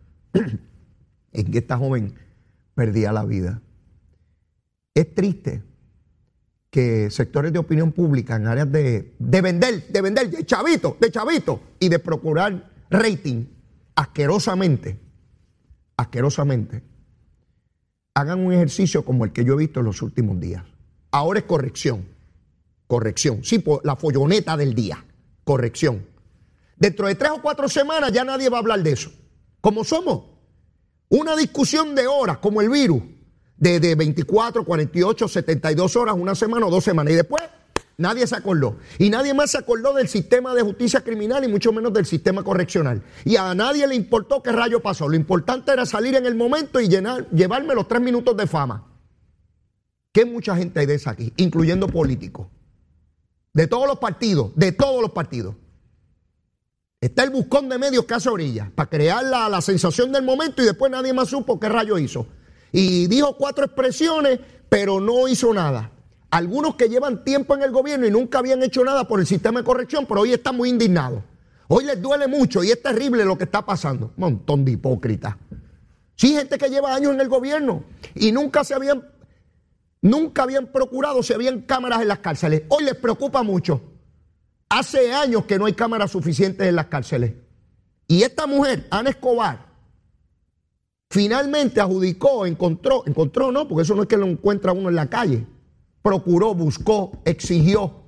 en 1.32 1.50
que 1.50 1.58
esta 1.58 1.76
joven 1.76 2.14
perdía 2.74 3.12
la 3.12 3.24
vida. 3.24 3.62
Es 4.94 5.14
triste 5.14 5.62
que 6.70 7.10
sectores 7.10 7.52
de 7.52 7.58
opinión 7.58 7.92
pública 7.92 8.36
en 8.36 8.46
áreas 8.46 8.70
de, 8.70 9.14
de 9.18 9.40
vender, 9.40 9.88
de 9.88 10.00
vender, 10.00 10.30
de 10.30 10.46
chavito, 10.46 10.96
de 11.00 11.10
chavito 11.10 11.60
y 11.80 11.88
de 11.88 11.98
procurar 11.98 12.70
rating 12.90 13.46
asquerosamente, 13.96 15.00
asquerosamente, 15.96 16.82
hagan 18.14 18.40
un 18.40 18.52
ejercicio 18.52 19.04
como 19.04 19.24
el 19.24 19.32
que 19.32 19.44
yo 19.44 19.54
he 19.54 19.58
visto 19.58 19.80
en 19.80 19.86
los 19.86 20.00
últimos 20.02 20.38
días. 20.38 20.64
Ahora 21.10 21.40
es 21.40 21.44
corrección, 21.44 22.06
corrección, 22.86 23.42
sí, 23.42 23.62
la 23.82 23.96
folloneta 23.96 24.56
del 24.56 24.74
día, 24.74 25.04
corrección. 25.44 26.06
Dentro 26.76 27.08
de 27.08 27.16
tres 27.16 27.32
o 27.32 27.42
cuatro 27.42 27.68
semanas 27.68 28.12
ya 28.12 28.24
nadie 28.24 28.48
va 28.48 28.58
a 28.58 28.60
hablar 28.60 28.82
de 28.82 28.92
eso. 28.92 29.10
Como 29.60 29.84
somos, 29.84 30.22
una 31.08 31.36
discusión 31.36 31.94
de 31.94 32.06
horas, 32.06 32.38
como 32.38 32.60
el 32.60 32.70
virus, 32.70 33.02
de, 33.60 33.78
de 33.78 33.94
24, 33.94 34.64
48, 34.64 35.28
72 35.28 35.96
horas, 35.96 36.16
una 36.18 36.34
semana 36.34 36.66
o 36.66 36.70
dos 36.70 36.82
semanas. 36.82 37.12
Y 37.12 37.16
después 37.16 37.44
nadie 37.96 38.26
se 38.26 38.34
acordó. 38.34 38.78
Y 38.98 39.10
nadie 39.10 39.32
más 39.34 39.52
se 39.52 39.58
acordó 39.58 39.94
del 39.94 40.08
sistema 40.08 40.54
de 40.54 40.62
justicia 40.62 41.02
criminal 41.02 41.44
y 41.44 41.48
mucho 41.48 41.72
menos 41.72 41.92
del 41.92 42.06
sistema 42.06 42.42
correccional. 42.42 43.02
Y 43.24 43.36
a 43.36 43.54
nadie 43.54 43.86
le 43.86 43.94
importó 43.94 44.42
qué 44.42 44.50
rayo 44.50 44.80
pasó. 44.80 45.08
Lo 45.08 45.14
importante 45.14 45.70
era 45.70 45.86
salir 45.86 46.16
en 46.16 46.26
el 46.26 46.34
momento 46.34 46.80
y 46.80 46.88
llenar, 46.88 47.30
llevarme 47.30 47.74
los 47.74 47.86
tres 47.86 48.00
minutos 48.00 48.36
de 48.36 48.48
fama. 48.48 48.88
Que 50.12 50.24
mucha 50.24 50.56
gente 50.56 50.80
hay 50.80 50.86
de 50.86 50.94
esa 50.94 51.12
aquí, 51.12 51.32
incluyendo 51.36 51.86
políticos. 51.86 52.48
De 53.52 53.66
todos 53.66 53.86
los 53.86 53.98
partidos, 53.98 54.50
de 54.56 54.72
todos 54.72 55.00
los 55.00 55.12
partidos. 55.12 55.54
Está 57.00 57.22
el 57.22 57.30
buscón 57.30 57.68
de 57.68 57.78
medios 57.78 58.04
que 58.04 58.14
hace 58.14 58.28
orilla 58.28 58.70
para 58.74 58.90
crear 58.90 59.24
la, 59.24 59.60
sensación 59.62 60.12
del 60.12 60.22
momento 60.22 60.62
y 60.62 60.66
después 60.66 60.92
nadie 60.92 61.12
más 61.12 61.28
supo 61.28 61.58
qué 61.58 61.68
rayo 61.68 61.98
hizo. 61.98 62.26
Y 62.72 63.06
dijo 63.06 63.36
cuatro 63.36 63.64
expresiones, 63.64 64.40
pero 64.68 65.00
no 65.00 65.28
hizo 65.28 65.52
nada. 65.52 65.90
Algunos 66.30 66.76
que 66.76 66.88
llevan 66.88 67.24
tiempo 67.24 67.54
en 67.54 67.62
el 67.62 67.72
gobierno 67.72 68.06
y 68.06 68.10
nunca 68.10 68.38
habían 68.38 68.62
hecho 68.62 68.84
nada 68.84 69.08
por 69.08 69.18
el 69.18 69.26
sistema 69.26 69.60
de 69.60 69.64
corrección, 69.64 70.06
pero 70.06 70.20
hoy 70.20 70.32
están 70.32 70.56
muy 70.56 70.68
indignados. 70.68 71.22
Hoy 71.66 71.84
les 71.84 72.00
duele 72.00 72.26
mucho 72.28 72.62
y 72.62 72.70
es 72.70 72.82
terrible 72.82 73.24
lo 73.24 73.36
que 73.36 73.44
está 73.44 73.64
pasando. 73.64 74.12
Montón 74.16 74.64
de 74.64 74.72
hipócritas. 74.72 75.36
Sí, 76.14 76.34
gente 76.34 76.58
que 76.58 76.68
lleva 76.68 76.94
años 76.94 77.14
en 77.14 77.20
el 77.20 77.28
gobierno 77.28 77.84
y 78.14 78.30
nunca 78.30 78.62
se 78.62 78.74
habían, 78.74 79.08
nunca 80.02 80.42
habían 80.42 80.66
procurado 80.66 81.22
si 81.22 81.32
habían 81.32 81.62
cámaras 81.62 82.02
en 82.02 82.08
las 82.08 82.18
cárceles. 82.18 82.62
Hoy 82.68 82.84
les 82.84 82.94
preocupa 82.94 83.42
mucho. 83.42 83.80
Hace 84.68 85.12
años 85.12 85.46
que 85.46 85.58
no 85.58 85.66
hay 85.66 85.72
cámaras 85.72 86.10
suficientes 86.12 86.66
en 86.66 86.76
las 86.76 86.86
cárceles. 86.86 87.32
Y 88.06 88.22
esta 88.22 88.46
mujer, 88.46 88.86
Ana 88.90 89.10
Escobar, 89.10 89.69
finalmente 91.10 91.80
adjudicó, 91.80 92.46
encontró, 92.46 93.02
encontró 93.06 93.52
no, 93.52 93.68
porque 93.68 93.82
eso 93.82 93.94
no 93.94 94.02
es 94.02 94.08
que 94.08 94.16
lo 94.16 94.26
encuentra 94.26 94.72
uno 94.72 94.88
en 94.88 94.94
la 94.94 95.10
calle, 95.10 95.46
procuró, 96.02 96.54
buscó, 96.54 97.12
exigió 97.24 98.00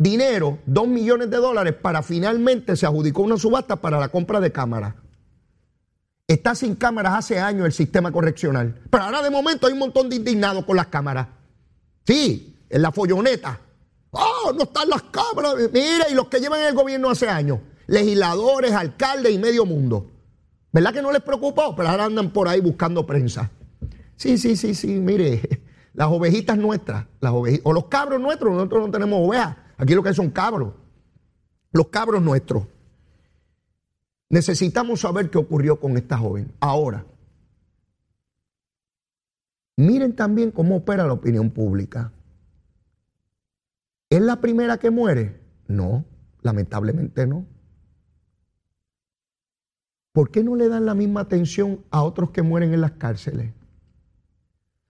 dinero, 0.00 0.58
dos 0.64 0.88
millones 0.88 1.30
de 1.30 1.36
dólares, 1.36 1.74
para 1.74 2.02
finalmente 2.02 2.74
se 2.74 2.86
adjudicó 2.86 3.20
una 3.20 3.36
subasta 3.36 3.76
para 3.76 4.00
la 4.00 4.08
compra 4.08 4.40
de 4.40 4.50
cámaras. 4.50 4.94
Está 6.26 6.54
sin 6.54 6.74
cámaras 6.74 7.16
hace 7.18 7.38
años 7.38 7.66
el 7.66 7.72
sistema 7.72 8.10
correccional. 8.10 8.80
Pero 8.88 9.04
ahora 9.04 9.20
de 9.20 9.28
momento 9.28 9.66
hay 9.66 9.74
un 9.74 9.80
montón 9.80 10.08
de 10.08 10.16
indignados 10.16 10.64
con 10.64 10.76
las 10.76 10.86
cámaras. 10.86 11.26
Sí, 12.06 12.64
en 12.70 12.80
la 12.80 12.92
folloneta. 12.92 13.60
Oh, 14.12 14.52
no 14.56 14.62
están 14.62 14.88
las 14.88 15.02
cámaras. 15.02 15.56
Mira, 15.70 16.08
y 16.10 16.14
los 16.14 16.28
que 16.28 16.40
llevan 16.40 16.62
el 16.62 16.74
gobierno 16.74 17.10
hace 17.10 17.28
años, 17.28 17.58
legisladores, 17.86 18.72
alcaldes 18.72 19.34
y 19.34 19.38
medio 19.38 19.66
mundo. 19.66 20.09
¿Verdad 20.72 20.92
que 20.92 21.02
no 21.02 21.12
les 21.12 21.22
preocupó? 21.22 21.74
Pero 21.74 21.88
ahora 21.88 22.04
andan 22.04 22.30
por 22.30 22.48
ahí 22.48 22.60
buscando 22.60 23.04
prensa. 23.04 23.50
Sí, 24.16 24.38
sí, 24.38 24.56
sí, 24.56 24.74
sí, 24.74 25.00
mire, 25.00 25.62
las 25.94 26.08
ovejitas 26.08 26.56
nuestras, 26.58 27.06
o 27.22 27.72
los 27.72 27.86
cabros 27.86 28.20
nuestros, 28.20 28.52
nosotros 28.52 28.86
no 28.86 28.90
tenemos 28.92 29.26
ovejas, 29.26 29.56
aquí 29.76 29.94
lo 29.94 30.02
que 30.02 30.14
son 30.14 30.30
cabros, 30.30 30.74
los 31.72 31.88
cabros 31.88 32.22
nuestros. 32.22 32.64
Necesitamos 34.28 35.00
saber 35.00 35.28
qué 35.30 35.38
ocurrió 35.38 35.80
con 35.80 35.96
esta 35.96 36.16
joven. 36.16 36.52
Ahora, 36.60 37.04
miren 39.76 40.14
también 40.14 40.52
cómo 40.52 40.76
opera 40.76 41.06
la 41.06 41.14
opinión 41.14 41.50
pública. 41.50 42.12
¿Es 44.08 44.20
la 44.20 44.40
primera 44.40 44.78
que 44.78 44.90
muere? 44.90 45.40
No, 45.66 46.04
lamentablemente 46.42 47.26
no. 47.26 47.46
¿Por 50.12 50.30
qué 50.30 50.42
no 50.42 50.56
le 50.56 50.68
dan 50.68 50.86
la 50.86 50.94
misma 50.94 51.20
atención 51.20 51.84
a 51.90 52.02
otros 52.02 52.30
que 52.30 52.42
mueren 52.42 52.74
en 52.74 52.80
las 52.80 52.92
cárceles? 52.92 53.52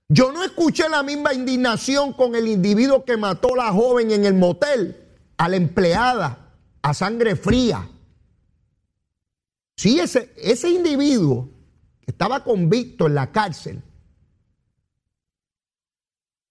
Yo 0.09 0.33
no 0.33 0.43
escuché 0.43 0.89
la 0.89 1.03
misma 1.03 1.33
indignación 1.35 2.13
con 2.13 2.35
el 2.35 2.49
individuo 2.49 3.05
que 3.05 3.17
mató 3.17 3.55
a 3.55 3.65
la 3.67 3.73
joven 3.73 4.11
en 4.11 4.25
el 4.25 4.35
motel, 4.35 4.97
a 5.37 5.49
la 5.49 5.57
empleada, 5.57 6.51
a 6.83 6.95
sangre 6.95 7.37
fría. 7.37 7.89
Sí, 9.77 10.01
ese, 10.01 10.33
ese 10.37 10.71
individuo 10.71 11.49
estaba 12.07 12.43
convicto 12.43 13.07
en 13.07 13.15
la 13.15 13.31
cárcel 13.31 13.83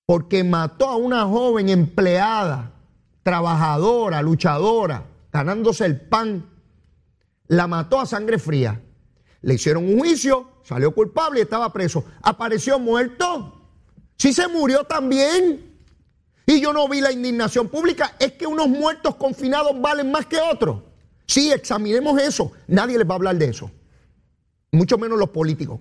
porque 0.10 0.44
mató 0.44 0.88
a 0.88 0.96
una 0.96 1.26
joven 1.28 1.70
empleada, 1.70 2.72
trabajadora, 3.22 4.24
luchadora, 4.24 5.06
ganándose 5.32 5.86
el 5.86 6.02
pan. 6.02 6.50
La 7.50 7.68
mató 7.68 8.00
a 8.00 8.06
sangre 8.06 8.38
fría. 8.40 8.82
Le 9.42 9.56
hicieron 9.56 9.86
un 9.86 10.00
juicio, 10.00 10.48
salió 10.64 10.94
culpable 10.94 11.40
y 11.40 11.44
estaba 11.44 11.74
preso. 11.74 12.06
Apareció 12.22 12.80
muerto. 12.80 13.60
Sí 14.18 14.34
se 14.34 14.48
murió 14.48 14.84
también. 14.84 15.82
Y 16.46 16.62
yo 16.62 16.74
no 16.74 16.88
vi 16.88 17.02
la 17.02 17.12
indignación 17.12 17.68
pública. 17.68 18.16
Es 18.20 18.34
que 18.34 18.46
unos 18.46 18.68
muertos 18.68 19.16
confinados 19.16 19.80
valen 19.82 20.12
más 20.12 20.26
que 20.28 20.40
otros. 20.40 20.84
Sí, 21.26 21.52
examinemos 21.52 22.22
eso. 22.22 22.52
Nadie 22.68 22.98
les 22.98 23.08
va 23.08 23.14
a 23.14 23.16
hablar 23.16 23.36
de 23.36 23.46
eso. 23.46 23.72
Mucho 24.72 24.98
menos 24.98 25.18
los 25.18 25.30
políticos, 25.30 25.80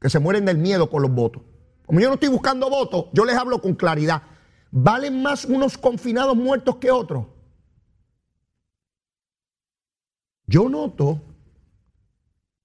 que 0.00 0.10
se 0.10 0.18
mueren 0.18 0.44
del 0.44 0.58
miedo 0.58 0.90
con 0.90 1.02
los 1.02 1.10
votos. 1.12 1.42
Como 1.86 2.00
yo 2.00 2.08
no 2.08 2.14
estoy 2.14 2.30
buscando 2.30 2.68
votos, 2.68 3.06
yo 3.12 3.24
les 3.24 3.36
hablo 3.36 3.60
con 3.60 3.74
claridad. 3.74 4.22
¿Valen 4.72 5.22
más 5.22 5.44
unos 5.44 5.78
confinados 5.78 6.36
muertos 6.36 6.76
que 6.76 6.90
otros? 6.90 7.26
Yo 10.46 10.68
noto 10.68 11.20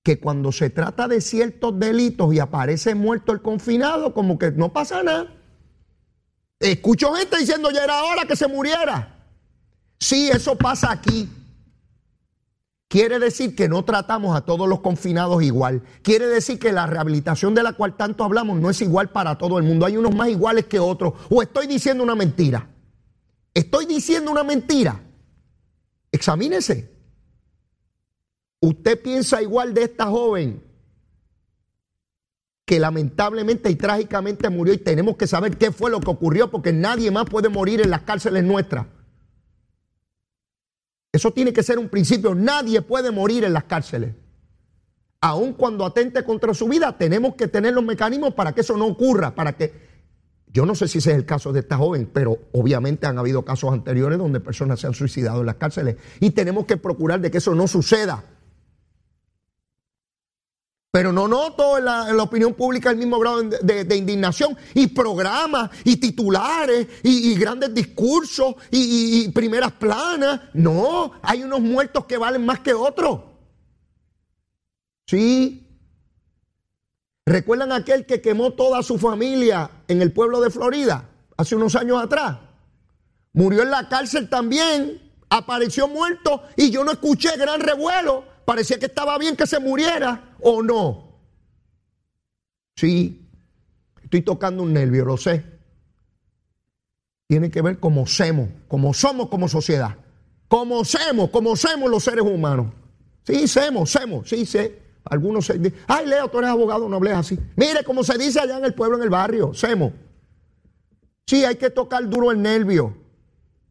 que 0.03 0.19
cuando 0.19 0.51
se 0.51 0.69
trata 0.69 1.07
de 1.07 1.21
ciertos 1.21 1.77
delitos 1.79 2.33
y 2.33 2.39
aparece 2.39 2.95
muerto 2.95 3.31
el 3.31 3.41
confinado, 3.41 4.13
como 4.13 4.37
que 4.37 4.51
no 4.51 4.73
pasa 4.73 5.03
nada. 5.03 5.33
Escucho 6.59 7.13
gente 7.13 7.37
diciendo 7.37 7.71
ya 7.71 7.83
era 7.83 8.03
hora 8.03 8.25
que 8.25 8.35
se 8.35 8.47
muriera. 8.47 9.25
Sí, 9.99 10.29
eso 10.29 10.55
pasa 10.55 10.91
aquí. 10.91 11.29
Quiere 12.87 13.19
decir 13.19 13.55
que 13.55 13.69
no 13.69 13.85
tratamos 13.85 14.35
a 14.35 14.41
todos 14.41 14.67
los 14.67 14.81
confinados 14.81 15.41
igual. 15.43 15.81
Quiere 16.01 16.27
decir 16.27 16.59
que 16.59 16.73
la 16.73 16.87
rehabilitación 16.87 17.55
de 17.55 17.63
la 17.63 17.73
cual 17.73 17.95
tanto 17.95 18.23
hablamos 18.23 18.59
no 18.59 18.69
es 18.69 18.81
igual 18.81 19.11
para 19.11 19.37
todo 19.37 19.57
el 19.57 19.63
mundo. 19.63 19.85
Hay 19.85 19.95
unos 19.95 20.13
más 20.13 20.27
iguales 20.27 20.65
que 20.65 20.79
otros. 20.79 21.13
O 21.29 21.41
estoy 21.41 21.67
diciendo 21.67 22.03
una 22.03 22.15
mentira. 22.15 22.67
Estoy 23.53 23.85
diciendo 23.85 24.29
una 24.29 24.43
mentira. 24.43 25.01
Examínese. 26.11 26.91
¿Usted 28.61 29.01
piensa 29.01 29.41
igual 29.41 29.73
de 29.73 29.83
esta 29.83 30.05
joven 30.05 30.61
que 32.63 32.79
lamentablemente 32.79 33.69
y 33.71 33.75
trágicamente 33.75 34.49
murió 34.49 34.73
y 34.73 34.77
tenemos 34.77 35.17
que 35.17 35.25
saber 35.25 35.57
qué 35.57 35.71
fue 35.71 35.89
lo 35.89 35.99
que 35.99 36.11
ocurrió 36.11 36.51
porque 36.51 36.71
nadie 36.71 37.09
más 37.09 37.25
puede 37.25 37.49
morir 37.49 37.81
en 37.81 37.89
las 37.89 38.03
cárceles 38.03 38.43
nuestras? 38.43 38.85
Eso 41.11 41.31
tiene 41.31 41.51
que 41.51 41.63
ser 41.63 41.79
un 41.79 41.89
principio. 41.89 42.35
Nadie 42.35 42.83
puede 42.83 43.11
morir 43.11 43.43
en 43.43 43.53
las 43.53 43.63
cárceles. 43.63 44.13
Aun 45.21 45.53
cuando 45.53 45.83
atente 45.83 46.23
contra 46.23 46.53
su 46.53 46.67
vida, 46.67 46.97
tenemos 46.97 47.33
que 47.33 47.47
tener 47.47 47.73
los 47.73 47.83
mecanismos 47.83 48.35
para 48.35 48.53
que 48.53 48.61
eso 48.61 48.77
no 48.77 48.85
ocurra, 48.85 49.33
para 49.33 49.53
que... 49.53 49.89
Yo 50.53 50.65
no 50.65 50.75
sé 50.75 50.87
si 50.87 50.99
ese 50.99 51.11
es 51.11 51.17
el 51.17 51.25
caso 51.25 51.51
de 51.51 51.61
esta 51.61 51.77
joven, 51.77 52.09
pero 52.13 52.37
obviamente 52.51 53.07
han 53.07 53.17
habido 53.17 53.43
casos 53.43 53.73
anteriores 53.73 54.19
donde 54.19 54.39
personas 54.39 54.79
se 54.79 54.87
han 54.87 54.93
suicidado 54.93 55.39
en 55.39 55.45
las 55.45 55.55
cárceles 55.55 55.95
y 56.19 56.31
tenemos 56.31 56.65
que 56.65 56.77
procurar 56.77 57.21
de 57.21 57.31
que 57.31 57.39
eso 57.39 57.55
no 57.55 57.67
suceda. 57.67 58.23
Pero 60.91 61.13
no 61.13 61.25
noto 61.25 61.77
en 61.77 61.85
la, 61.85 62.21
opinión 62.21 62.53
pública 62.53 62.89
el 62.89 62.97
mismo 62.97 63.17
grado 63.17 63.43
de, 63.43 63.95
indignación 63.95 64.57
y 64.73 64.87
programas 64.87 65.71
y 65.85 65.95
titulares 65.95 66.85
y, 67.01 67.33
grandes 67.35 67.73
discursos 67.73 68.55
y, 68.69 69.23
y, 69.23 69.29
primeras 69.29 69.71
planas. 69.71 70.41
No, 70.53 71.13
hay 71.21 71.43
unos 71.43 71.61
muertos 71.61 72.05
que 72.05 72.17
valen 72.17 72.45
más 72.45 72.59
que 72.59 72.73
otros. 72.73 73.21
Sí. 75.07 75.65
¿Recuerdan 77.25 77.71
aquel 77.71 78.05
que 78.05 78.21
quemó 78.21 78.51
toda 78.51 78.83
su 78.83 78.97
familia 78.97 79.83
en 79.87 80.01
el 80.01 80.11
pueblo 80.11 80.41
de 80.41 80.49
Florida 80.49 81.09
hace 81.37 81.55
unos 81.55 81.73
años 81.77 82.03
atrás? 82.03 82.37
Murió 83.31 83.61
en 83.61 83.71
la 83.71 83.87
cárcel 83.87 84.27
también, 84.27 85.13
apareció 85.29 85.87
muerto 85.87 86.43
y 86.57 86.69
yo 86.69 86.83
no 86.83 86.91
escuché 86.91 87.37
gran 87.37 87.61
revuelo 87.61 88.30
parecía 88.45 88.79
que 88.79 88.87
estaba 88.87 89.17
bien 89.17 89.35
que 89.35 89.47
se 89.47 89.59
muriera 89.59 90.35
o 90.41 90.61
no. 90.61 91.11
Sí, 92.75 93.29
estoy 94.03 94.21
tocando 94.21 94.63
un 94.63 94.73
nervio, 94.73 95.05
lo 95.05 95.17
sé. 95.17 95.45
Tiene 97.27 97.49
que 97.49 97.61
ver 97.61 97.79
cómo 97.79 98.07
somos, 98.07 98.49
cómo 98.67 98.93
somos 98.93 99.29
como 99.29 99.47
sociedad. 99.47 99.95
Cómo 100.47 100.83
somos, 100.83 101.29
cómo 101.29 101.55
somos 101.55 101.89
los 101.89 102.03
seres 102.03 102.25
humanos. 102.25 102.73
Sí, 103.23 103.47
somos, 103.47 103.89
somos, 103.89 104.27
sí, 104.27 104.45
sé. 104.45 104.81
Algunos 105.05 105.45
se 105.45 105.57
dicen, 105.57 105.79
ay 105.87 106.05
Leo, 106.05 106.27
tú 106.27 106.39
eres 106.39 106.49
abogado, 106.49 106.89
no 106.89 106.97
hables 106.97 107.13
así. 107.13 107.39
Mire 107.55 107.83
cómo 107.83 108.03
se 108.03 108.17
dice 108.17 108.39
allá 108.39 108.57
en 108.57 108.65
el 108.65 108.73
pueblo, 108.73 108.97
en 108.97 109.03
el 109.03 109.09
barrio, 109.09 109.53
semos. 109.53 109.93
Sí, 111.25 111.45
hay 111.45 111.55
que 111.55 111.69
tocar 111.69 112.07
duro 112.09 112.31
el 112.31 112.41
nervio. 112.41 112.97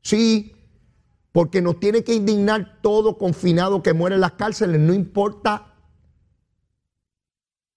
Sí, 0.02 0.54
porque 1.32 1.62
nos 1.62 1.78
tiene 1.78 2.02
que 2.02 2.14
indignar 2.14 2.78
todo 2.82 3.16
confinado 3.18 3.82
que 3.82 3.92
muere 3.92 4.16
en 4.16 4.20
las 4.20 4.32
cárceles, 4.32 4.80
no 4.80 4.92
importa 4.92 5.74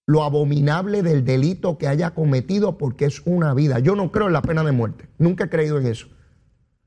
lo 0.06 0.22
abominable 0.22 1.02
del 1.02 1.24
delito 1.24 1.78
que 1.78 1.88
haya 1.88 2.14
cometido, 2.14 2.76
porque 2.76 3.06
es 3.06 3.22
una 3.24 3.54
vida. 3.54 3.78
Yo 3.78 3.96
no 3.96 4.12
creo 4.12 4.26
en 4.26 4.34
la 4.34 4.42
pena 4.42 4.62
de 4.62 4.72
muerte, 4.72 5.08
nunca 5.18 5.44
he 5.44 5.48
creído 5.48 5.78
en 5.78 5.86
eso. 5.86 6.08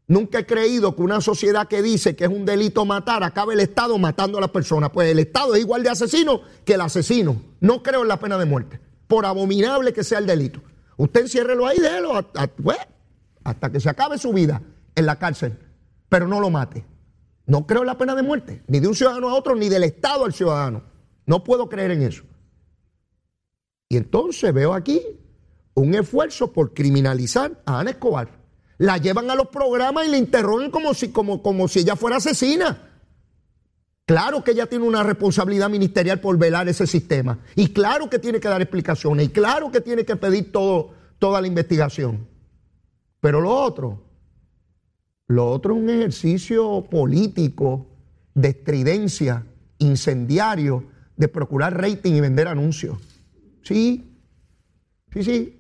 Nunca 0.10 0.40
he 0.40 0.46
creído 0.46 0.96
que 0.96 1.02
una 1.02 1.20
sociedad 1.20 1.68
que 1.68 1.82
dice 1.82 2.16
que 2.16 2.24
es 2.24 2.30
un 2.30 2.46
delito 2.46 2.86
matar, 2.86 3.24
acabe 3.24 3.56
el 3.56 3.60
Estado 3.60 3.98
matando 3.98 4.38
a 4.38 4.42
las 4.42 4.52
personas. 4.52 4.90
Pues 4.92 5.12
el 5.12 5.20
Estado 5.20 5.54
es 5.54 5.60
igual 5.60 5.84
de 5.84 5.90
asesino 5.90 6.44
que 6.64 6.76
el 6.76 6.82
asesino. 6.82 7.42
No 7.60 7.84
creo 7.84 8.04
en 8.04 8.08
la 8.08 8.18
pena 8.18 8.38
de 8.38 8.46
muerte, 8.46 8.80
por 9.08 9.26
abominable 9.26 9.92
que 9.92 10.06
sea 10.06 10.20
el 10.20 10.26
delito. 10.26 10.62
Usted 10.96 11.22
enciérrelo 11.22 11.68
ahí, 11.68 11.80
déjelo 11.80 12.26
pues, 12.64 12.78
hasta 13.44 13.70
que 13.70 13.82
se 13.82 13.90
acabe 13.90 14.18
su 14.18 14.32
vida 14.32 14.62
en 14.96 15.06
la 15.06 15.20
cárcel 15.20 15.58
pero 16.10 16.28
no 16.28 16.40
lo 16.40 16.50
mate. 16.50 16.86
No 17.46 17.66
creo 17.66 17.82
en 17.82 17.88
la 17.88 17.98
pena 17.98 18.16
de 18.16 18.24
muerte, 18.24 18.64
ni 18.68 18.80
de 18.80 18.88
un 18.88 18.96
ciudadano 18.96 19.30
a 19.30 19.34
otro, 19.34 19.56
ni 19.56 19.70
del 19.70 19.84
Estado 19.84 20.26
al 20.26 20.34
ciudadano. 20.34 20.84
No 21.26 21.44
puedo 21.44 21.70
creer 21.70 21.92
en 21.92 22.02
eso. 22.04 22.24
Y 23.90 23.98
entonces 23.98 24.54
veo 24.54 24.74
aquí 24.74 25.02
un 25.74 25.96
esfuerzo 25.96 26.52
por 26.52 26.74
criminalizar 26.74 27.62
a 27.66 27.80
Ana 27.80 27.92
Escobar. 27.92 28.30
La 28.78 28.98
llevan 28.98 29.32
a 29.32 29.36
los 29.36 29.48
programas 29.48 30.08
y 30.08 30.12
le 30.12 30.18
interrogan 30.18 30.72
como 30.72 30.94
si, 30.94 31.10
como, 31.10 31.42
como 31.42 31.68
si 31.68 31.80
ella 31.80 31.96
fuera 31.96 32.18
asesina. 32.18 32.84
Claro 34.06 34.44
que 34.44 34.52
ella 34.52 34.68
tiene 34.68 34.86
una 34.86 35.04
responsabilidad 35.04 35.70
ministerial 35.70 36.20
por 36.20 36.38
velar 36.38 36.68
ese 36.70 36.88
sistema. 36.88 37.40
Y 37.56 37.74
claro 37.74 38.10
que 38.10 38.20
tiene 38.20 38.40
que 38.40 38.48
dar 38.48 38.62
explicaciones. 38.62 39.28
Y 39.28 39.30
claro 39.30 39.72
que 39.72 39.82
tiene 39.82 40.06
que 40.06 40.16
pedir 40.16 40.52
todo, 40.52 40.92
toda 41.20 41.42
la 41.42 41.48
investigación. 41.48 42.28
Pero 43.20 43.42
lo 43.42 43.52
otro, 43.52 44.07
lo 45.28 45.50
otro 45.50 45.76
es 45.76 45.82
un 45.82 45.90
ejercicio 45.90 46.86
político 46.90 47.88
de 48.34 48.50
estridencia, 48.50 49.46
incendiario, 49.80 50.86
de 51.18 51.28
procurar 51.28 51.76
rating 51.80 52.14
y 52.14 52.22
vender 52.22 52.48
anuncios. 52.48 52.98
Sí, 53.64 54.18
sí, 55.12 55.24
sí. 55.24 55.60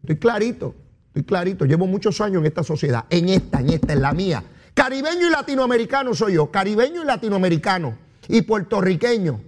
Estoy 0.00 0.16
clarito, 0.16 0.74
estoy 1.08 1.24
clarito. 1.24 1.64
Llevo 1.66 1.86
muchos 1.86 2.20
años 2.20 2.40
en 2.40 2.46
esta 2.46 2.62
sociedad, 2.62 3.04
en 3.10 3.28
esta, 3.28 3.60
en 3.60 3.70
esta, 3.70 3.92
en 3.92 4.02
la 4.02 4.12
mía. 4.12 4.42
Caribeño 4.74 5.26
y 5.26 5.30
latinoamericano 5.30 6.14
soy 6.14 6.34
yo, 6.34 6.50
caribeño 6.50 7.02
y 7.02 7.04
latinoamericano, 7.06 7.98
y 8.28 8.42
puertorriqueño. 8.42 9.40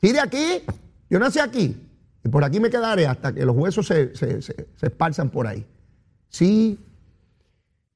¿Sí 0.00 0.12
de 0.12 0.20
aquí? 0.20 0.62
Yo 1.08 1.18
nací 1.20 1.38
aquí, 1.38 1.76
y 2.24 2.28
por 2.28 2.42
aquí 2.42 2.58
me 2.58 2.70
quedaré 2.70 3.06
hasta 3.06 3.32
que 3.32 3.44
los 3.44 3.56
huesos 3.56 3.86
se, 3.86 4.16
se, 4.16 4.42
se, 4.42 4.66
se 4.74 4.86
esparzan 4.86 5.30
por 5.30 5.46
ahí. 5.46 5.64
Sí, 6.28 6.78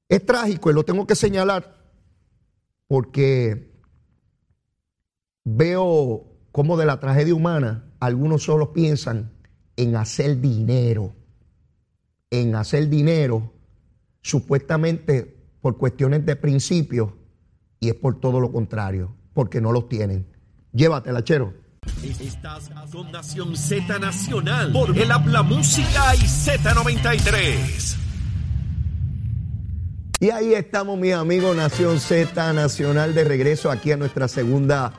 es 0.08 0.24
trágico 0.24 0.70
y 0.70 0.74
lo 0.74 0.84
tengo 0.84 1.06
que 1.06 1.14
señalar 1.14 1.76
porque 2.86 3.72
veo 5.44 6.24
cómo 6.52 6.76
de 6.76 6.86
la 6.86 7.00
tragedia 7.00 7.34
humana 7.34 7.92
algunos 8.00 8.44
solo 8.44 8.72
piensan 8.72 9.32
en 9.76 9.96
hacer 9.96 10.40
dinero, 10.40 11.14
en 12.30 12.54
hacer 12.54 12.88
dinero 12.88 13.52
supuestamente 14.22 15.36
por 15.60 15.76
cuestiones 15.76 16.24
de 16.24 16.36
principio 16.36 17.16
y 17.80 17.88
es 17.88 17.94
por 17.94 18.20
todo 18.20 18.40
lo 18.40 18.52
contrario, 18.52 19.14
porque 19.34 19.60
no 19.60 19.72
los 19.72 19.88
tienen. 19.88 20.26
Llévatela, 20.72 21.22
chero. 21.22 21.54
Estás 22.02 22.70
con 22.90 23.12
Nación 23.12 23.56
Z 23.56 23.98
Nacional 23.98 24.72
por 24.72 24.96
el 24.96 25.10
Habla 25.10 25.42
Música 25.42 26.14
y 26.16 26.20
Z93. 26.20 28.05
Y 30.18 30.30
ahí 30.30 30.54
estamos, 30.54 30.98
mis 30.98 31.12
amigos, 31.12 31.54
Nación 31.54 32.00
Z 32.00 32.54
Nacional, 32.54 33.14
de 33.14 33.22
regreso 33.22 33.70
aquí 33.70 33.92
a 33.92 33.98
nuestra 33.98 34.28
segunda 34.28 34.94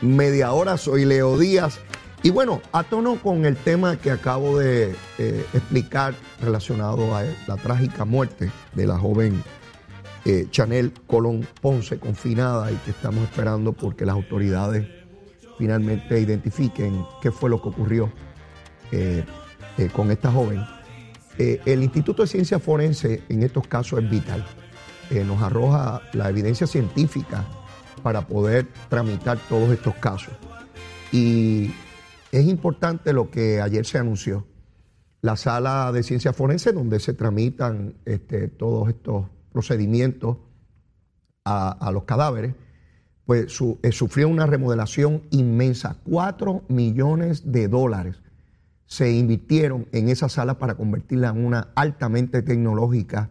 media 0.00 0.52
hora. 0.52 0.78
Soy 0.78 1.04
Leo 1.04 1.38
Díaz. 1.38 1.78
Y 2.22 2.30
bueno, 2.30 2.62
a 2.72 2.82
tono 2.82 3.16
con 3.16 3.44
el 3.44 3.54
tema 3.54 3.98
que 3.98 4.10
acabo 4.10 4.58
de 4.58 4.94
eh, 5.18 5.44
explicar 5.52 6.14
relacionado 6.40 7.14
a 7.14 7.22
la 7.46 7.56
trágica 7.58 8.06
muerte 8.06 8.50
de 8.74 8.86
la 8.86 8.96
joven 8.96 9.44
eh, 10.24 10.46
Chanel 10.50 10.94
Colón 11.06 11.46
Ponce, 11.60 11.98
confinada, 11.98 12.72
y 12.72 12.76
que 12.76 12.92
estamos 12.92 13.24
esperando 13.24 13.74
porque 13.74 14.06
las 14.06 14.14
autoridades 14.14 14.88
finalmente 15.58 16.18
identifiquen 16.18 17.04
qué 17.20 17.30
fue 17.30 17.50
lo 17.50 17.60
que 17.60 17.68
ocurrió 17.68 18.10
eh, 18.90 19.22
con 19.92 20.10
esta 20.10 20.32
joven. 20.32 20.64
el 21.36 21.82
Instituto 21.82 22.22
de 22.22 22.28
Ciencia 22.28 22.58
Forense 22.58 23.22
en 23.28 23.42
estos 23.42 23.66
casos 23.66 24.02
es 24.02 24.08
vital 24.08 24.42
nos 25.24 25.42
arroja 25.42 26.02
la 26.12 26.28
evidencia 26.28 26.66
científica 26.66 27.44
para 28.02 28.26
poder 28.26 28.68
tramitar 28.88 29.38
todos 29.48 29.70
estos 29.70 29.94
casos. 29.96 30.34
Y 31.12 31.70
es 32.32 32.46
importante 32.46 33.12
lo 33.12 33.30
que 33.30 33.60
ayer 33.60 33.84
se 33.84 33.98
anunció, 33.98 34.46
la 35.20 35.36
sala 35.36 35.92
de 35.92 36.02
ciencia 36.02 36.32
forense 36.32 36.72
donde 36.72 36.98
se 36.98 37.12
tramitan 37.14 37.94
este, 38.04 38.48
todos 38.48 38.88
estos 38.88 39.26
procedimientos 39.52 40.38
a, 41.44 41.90
los 41.92 42.04
cadáveres, 42.04 42.54
pues 43.26 43.60
eh, 43.82 43.92
sufrió 43.92 44.28
una 44.28 44.46
remodelación 44.46 45.22
inmensa, 45.30 45.96
4 46.04 46.64
millones 46.68 47.52
de 47.52 47.68
dólares 47.68 48.22
se 48.86 49.10
invirtieron 49.10 49.86
en 49.92 50.10
esa 50.10 50.28
sala 50.28 50.58
para 50.58 50.74
convertirla 50.74 51.30
en 51.30 51.46
una 51.46 51.68
altamente 51.74 52.42
tecnológica 52.42 53.30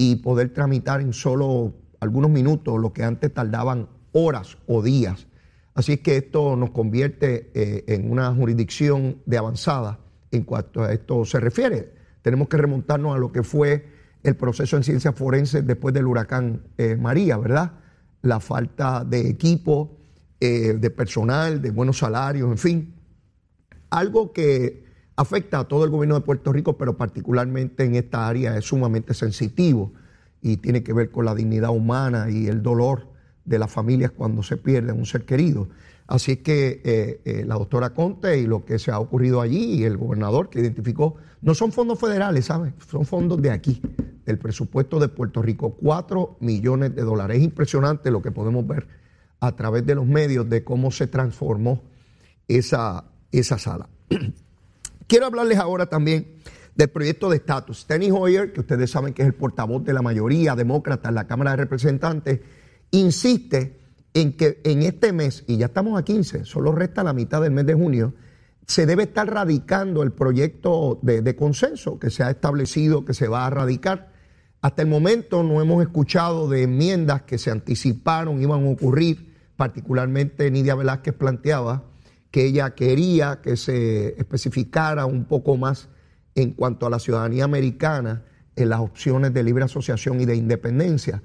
y 0.00 0.16
poder 0.16 0.48
tramitar 0.54 1.02
en 1.02 1.12
solo 1.12 1.74
algunos 2.00 2.30
minutos 2.30 2.80
lo 2.80 2.94
que 2.94 3.04
antes 3.04 3.34
tardaban 3.34 3.86
horas 4.12 4.56
o 4.66 4.80
días. 4.80 5.26
Así 5.74 5.92
es 5.92 6.00
que 6.00 6.16
esto 6.16 6.56
nos 6.56 6.70
convierte 6.70 7.50
eh, 7.52 7.84
en 7.86 8.10
una 8.10 8.34
jurisdicción 8.34 9.18
de 9.26 9.36
avanzada 9.36 10.00
en 10.30 10.44
cuanto 10.44 10.84
a 10.84 10.94
esto 10.94 11.26
se 11.26 11.38
refiere. 11.38 11.92
Tenemos 12.22 12.48
que 12.48 12.56
remontarnos 12.56 13.14
a 13.14 13.18
lo 13.18 13.30
que 13.30 13.42
fue 13.42 13.88
el 14.22 14.36
proceso 14.36 14.78
en 14.78 14.84
ciencias 14.84 15.14
forenses 15.14 15.66
después 15.66 15.92
del 15.92 16.06
huracán 16.06 16.62
eh, 16.78 16.96
María, 16.96 17.36
¿verdad? 17.36 17.72
La 18.22 18.40
falta 18.40 19.04
de 19.04 19.28
equipo 19.28 19.98
eh, 20.40 20.78
de 20.80 20.90
personal, 20.90 21.60
de 21.60 21.72
buenos 21.72 21.98
salarios, 21.98 22.50
en 22.50 22.56
fin. 22.56 22.94
Algo 23.90 24.32
que 24.32 24.89
afecta 25.20 25.58
a 25.58 25.64
todo 25.68 25.84
el 25.84 25.90
gobierno 25.90 26.14
de 26.14 26.22
Puerto 26.22 26.50
Rico, 26.50 26.78
pero 26.78 26.96
particularmente 26.96 27.84
en 27.84 27.94
esta 27.94 28.26
área 28.26 28.56
es 28.56 28.64
sumamente 28.64 29.12
sensitivo 29.12 29.92
y 30.40 30.56
tiene 30.56 30.82
que 30.82 30.94
ver 30.94 31.10
con 31.10 31.26
la 31.26 31.34
dignidad 31.34 31.70
humana 31.70 32.30
y 32.30 32.46
el 32.46 32.62
dolor 32.62 33.08
de 33.44 33.58
las 33.58 33.70
familias 33.70 34.12
cuando 34.12 34.42
se 34.42 34.56
pierde 34.56 34.92
un 34.92 35.04
ser 35.04 35.26
querido. 35.26 35.68
Así 36.06 36.38
que 36.38 36.80
eh, 36.82 37.20
eh, 37.26 37.44
la 37.44 37.56
doctora 37.56 37.90
Conte 37.90 38.38
y 38.38 38.46
lo 38.46 38.64
que 38.64 38.78
se 38.78 38.92
ha 38.92 38.98
ocurrido 38.98 39.42
allí 39.42 39.74
y 39.74 39.84
el 39.84 39.98
gobernador 39.98 40.48
que 40.48 40.60
identificó, 40.60 41.16
no 41.42 41.54
son 41.54 41.70
fondos 41.70 42.00
federales, 42.00 42.46
¿sabes? 42.46 42.72
Son 42.90 43.04
fondos 43.04 43.42
de 43.42 43.50
aquí, 43.50 43.82
del 44.24 44.38
presupuesto 44.38 44.98
de 44.98 45.08
Puerto 45.08 45.42
Rico, 45.42 45.74
4 45.74 46.38
millones 46.40 46.94
de 46.94 47.02
dólares. 47.02 47.36
Es 47.36 47.44
impresionante 47.44 48.10
lo 48.10 48.22
que 48.22 48.30
podemos 48.30 48.66
ver 48.66 48.88
a 49.38 49.54
través 49.54 49.84
de 49.84 49.96
los 49.96 50.06
medios 50.06 50.48
de 50.48 50.64
cómo 50.64 50.90
se 50.90 51.08
transformó 51.08 51.82
esa, 52.48 53.04
esa 53.30 53.58
sala. 53.58 53.90
Quiero 55.10 55.26
hablarles 55.26 55.58
ahora 55.58 55.86
también 55.86 56.36
del 56.76 56.88
proyecto 56.88 57.28
de 57.28 57.38
estatus. 57.38 57.80
Steny 57.80 58.12
Hoyer, 58.12 58.52
que 58.52 58.60
ustedes 58.60 58.92
saben 58.92 59.12
que 59.12 59.22
es 59.22 59.26
el 59.26 59.34
portavoz 59.34 59.82
de 59.82 59.92
la 59.92 60.02
mayoría 60.02 60.54
demócrata 60.54 61.08
en 61.08 61.16
la 61.16 61.26
Cámara 61.26 61.50
de 61.50 61.56
Representantes, 61.56 62.38
insiste 62.92 63.80
en 64.14 64.36
que 64.36 64.60
en 64.62 64.84
este 64.84 65.12
mes, 65.12 65.42
y 65.48 65.56
ya 65.56 65.66
estamos 65.66 65.98
a 65.98 66.04
15, 66.04 66.44
solo 66.44 66.70
resta 66.70 67.02
la 67.02 67.12
mitad 67.12 67.42
del 67.42 67.50
mes 67.50 67.66
de 67.66 67.74
junio, 67.74 68.14
se 68.68 68.86
debe 68.86 69.02
estar 69.02 69.28
radicando 69.28 70.04
el 70.04 70.12
proyecto 70.12 71.00
de, 71.02 71.22
de, 71.22 71.34
consenso 71.34 71.98
que 71.98 72.10
se 72.10 72.22
ha 72.22 72.30
establecido 72.30 73.04
que 73.04 73.12
se 73.12 73.26
va 73.26 73.46
a 73.46 73.50
radicar. 73.50 74.12
Hasta 74.60 74.82
el 74.82 74.88
momento 74.88 75.42
no 75.42 75.60
hemos 75.60 75.82
escuchado 75.82 76.48
de 76.48 76.62
enmiendas 76.62 77.22
que 77.22 77.38
se 77.38 77.50
anticiparon, 77.50 78.40
iban 78.40 78.64
a 78.64 78.70
ocurrir, 78.70 79.34
particularmente 79.56 80.48
Nidia 80.52 80.76
Velázquez 80.76 81.14
planteaba 81.14 81.89
que 82.30 82.46
ella 82.46 82.74
quería 82.74 83.40
que 83.42 83.56
se 83.56 84.18
especificara 84.18 85.06
un 85.06 85.24
poco 85.24 85.56
más 85.56 85.88
en 86.34 86.52
cuanto 86.52 86.86
a 86.86 86.90
la 86.90 86.98
ciudadanía 86.98 87.44
americana 87.44 88.24
en 88.56 88.68
las 88.68 88.80
opciones 88.80 89.34
de 89.34 89.42
libre 89.42 89.64
asociación 89.64 90.20
y 90.20 90.26
de 90.26 90.36
independencia. 90.36 91.22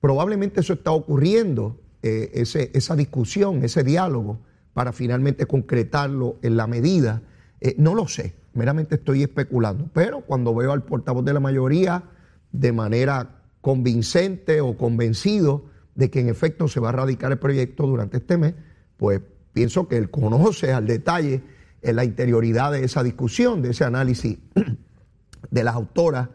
Probablemente 0.00 0.60
eso 0.60 0.72
está 0.72 0.92
ocurriendo, 0.92 1.80
eh, 2.02 2.30
esa 2.34 2.96
discusión, 2.96 3.62
ese 3.64 3.84
diálogo, 3.84 4.40
para 4.72 4.92
finalmente 4.92 5.46
concretarlo 5.46 6.38
en 6.42 6.56
la 6.56 6.66
medida. 6.66 7.22
Eh, 7.60 7.74
no 7.76 7.94
lo 7.94 8.08
sé, 8.08 8.34
meramente 8.54 8.94
estoy 8.94 9.22
especulando, 9.22 9.90
pero 9.92 10.22
cuando 10.22 10.54
veo 10.54 10.72
al 10.72 10.84
portavoz 10.84 11.24
de 11.24 11.34
la 11.34 11.40
mayoría 11.40 12.04
de 12.52 12.72
manera 12.72 13.42
convincente 13.60 14.60
o 14.60 14.76
convencido 14.76 15.66
de 15.94 16.10
que 16.10 16.20
en 16.20 16.28
efecto 16.28 16.66
se 16.68 16.80
va 16.80 16.90
a 16.90 16.92
radicar 16.92 17.32
el 17.32 17.38
proyecto 17.38 17.86
durante 17.86 18.18
este 18.18 18.38
mes, 18.38 18.54
pues 18.96 19.20
pienso 19.52 19.88
que 19.88 19.96
él 19.96 20.10
conoce 20.10 20.72
al 20.72 20.86
detalle 20.86 21.42
en 21.82 21.96
la 21.96 22.04
interioridad 22.04 22.72
de 22.72 22.84
esa 22.84 23.02
discusión, 23.02 23.62
de 23.62 23.70
ese 23.70 23.84
análisis 23.84 24.38
de 25.50 25.64
las 25.64 25.74
autoras 25.74 26.28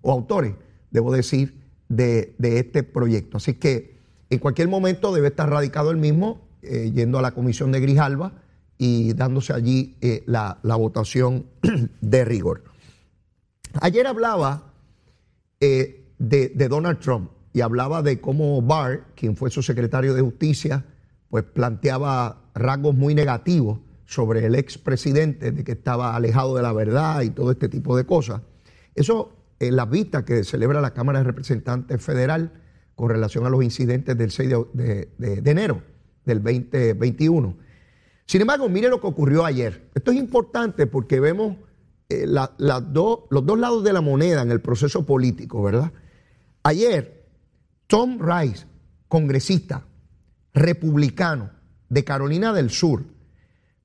o 0.00 0.12
autores, 0.12 0.54
debo 0.90 1.12
decir, 1.12 1.60
de, 1.88 2.34
este 2.40 2.82
proyecto. 2.82 3.36
Así 3.36 3.54
que 3.54 3.98
en 4.30 4.38
cualquier 4.38 4.68
momento 4.68 5.12
debe 5.12 5.28
estar 5.28 5.48
radicado 5.50 5.90
el 5.90 5.98
mismo, 5.98 6.40
eh, 6.62 6.90
yendo 6.94 7.18
a 7.18 7.22
la 7.22 7.32
comisión 7.32 7.72
de 7.72 7.80
Grijalba 7.80 8.32
y 8.78 9.12
dándose 9.12 9.52
allí 9.52 9.96
eh, 10.00 10.22
la, 10.26 10.58
votación 10.62 11.46
de 12.00 12.24
rigor. 12.24 12.64
Ayer 13.80 14.06
hablaba 14.06 14.72
eh, 15.60 16.04
de, 16.18 16.48
de 16.48 16.68
Donald 16.68 16.98
Trump 16.98 17.30
y 17.52 17.60
hablaba 17.60 18.02
de 18.02 18.20
cómo 18.20 18.62
Barr, 18.62 19.06
quien 19.14 19.36
fue 19.36 19.50
su 19.50 19.62
secretario 19.62 20.14
de 20.14 20.22
Justicia, 20.22 20.84
pues 21.32 21.44
planteaba 21.44 22.42
rasgos 22.54 22.94
muy 22.94 23.14
negativos 23.14 23.78
sobre 24.04 24.44
el 24.44 24.54
expresidente, 24.54 25.50
de 25.50 25.64
que 25.64 25.72
estaba 25.72 26.14
alejado 26.14 26.54
de 26.56 26.60
la 26.62 26.74
verdad 26.74 27.22
y 27.22 27.30
todo 27.30 27.52
este 27.52 27.70
tipo 27.70 27.96
de 27.96 28.04
cosas. 28.04 28.42
Eso 28.94 29.32
en 29.58 29.74
la 29.74 29.86
vista 29.86 30.26
que 30.26 30.44
celebra 30.44 30.82
la 30.82 30.92
Cámara 30.92 31.20
de 31.20 31.24
Representantes 31.24 32.02
Federal 32.02 32.52
con 32.94 33.08
relación 33.08 33.46
a 33.46 33.48
los 33.48 33.64
incidentes 33.64 34.14
del 34.18 34.30
6 34.30 34.50
de, 34.74 35.08
enero 35.46 35.82
del 36.26 36.42
2021. 36.42 37.56
Sin 38.26 38.42
embargo, 38.42 38.68
mire 38.68 38.90
lo 38.90 39.00
que 39.00 39.06
ocurrió 39.06 39.46
ayer. 39.46 39.88
Esto 39.94 40.10
es 40.10 40.18
importante 40.18 40.86
porque 40.86 41.18
vemos 41.18 41.56
eh, 42.10 42.26
los 42.26 42.92
dos 42.92 43.58
lados 43.58 43.82
de 43.82 43.94
la 43.94 44.02
moneda 44.02 44.42
en 44.42 44.50
el 44.50 44.60
proceso 44.60 45.06
político, 45.06 45.62
¿verdad? 45.62 45.92
Ayer, 46.62 47.24
Tom 47.86 48.18
Rice, 48.20 48.66
congresista, 49.08 49.86
republicano 50.52 51.50
de 51.88 52.04
Carolina 52.04 52.52
del 52.52 52.70
Sur 52.70 53.04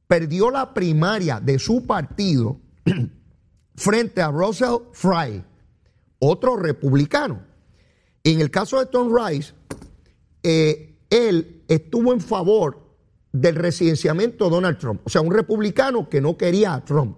perdió 0.07 0.49
la 0.49 0.73
primaria 0.73 1.39
de 1.39 1.59
su 1.59 1.85
partido 1.85 2.59
frente 3.75 4.21
a 4.21 4.29
Russell 4.29 4.77
Fry, 4.93 5.43
otro 6.19 6.55
republicano. 6.55 7.41
En 8.23 8.41
el 8.41 8.49
caso 8.49 8.79
de 8.79 8.87
Tom 8.87 9.13
Rice, 9.15 9.53
eh, 10.43 10.97
él 11.09 11.63
estuvo 11.67 12.13
en 12.13 12.21
favor 12.21 12.87
del 13.31 13.55
residenciamiento 13.55 14.45
de 14.45 14.51
Donald 14.51 14.77
Trump, 14.77 15.01
o 15.03 15.09
sea, 15.09 15.21
un 15.21 15.33
republicano 15.33 16.09
que 16.09 16.21
no 16.21 16.37
quería 16.37 16.73
a 16.73 16.83
Trump. 16.83 17.17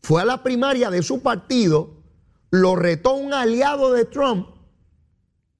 Fue 0.00 0.22
a 0.22 0.24
la 0.24 0.42
primaria 0.42 0.90
de 0.90 1.02
su 1.02 1.20
partido, 1.20 2.02
lo 2.50 2.76
retó 2.76 3.14
un 3.14 3.32
aliado 3.32 3.92
de 3.92 4.04
Trump 4.04 4.48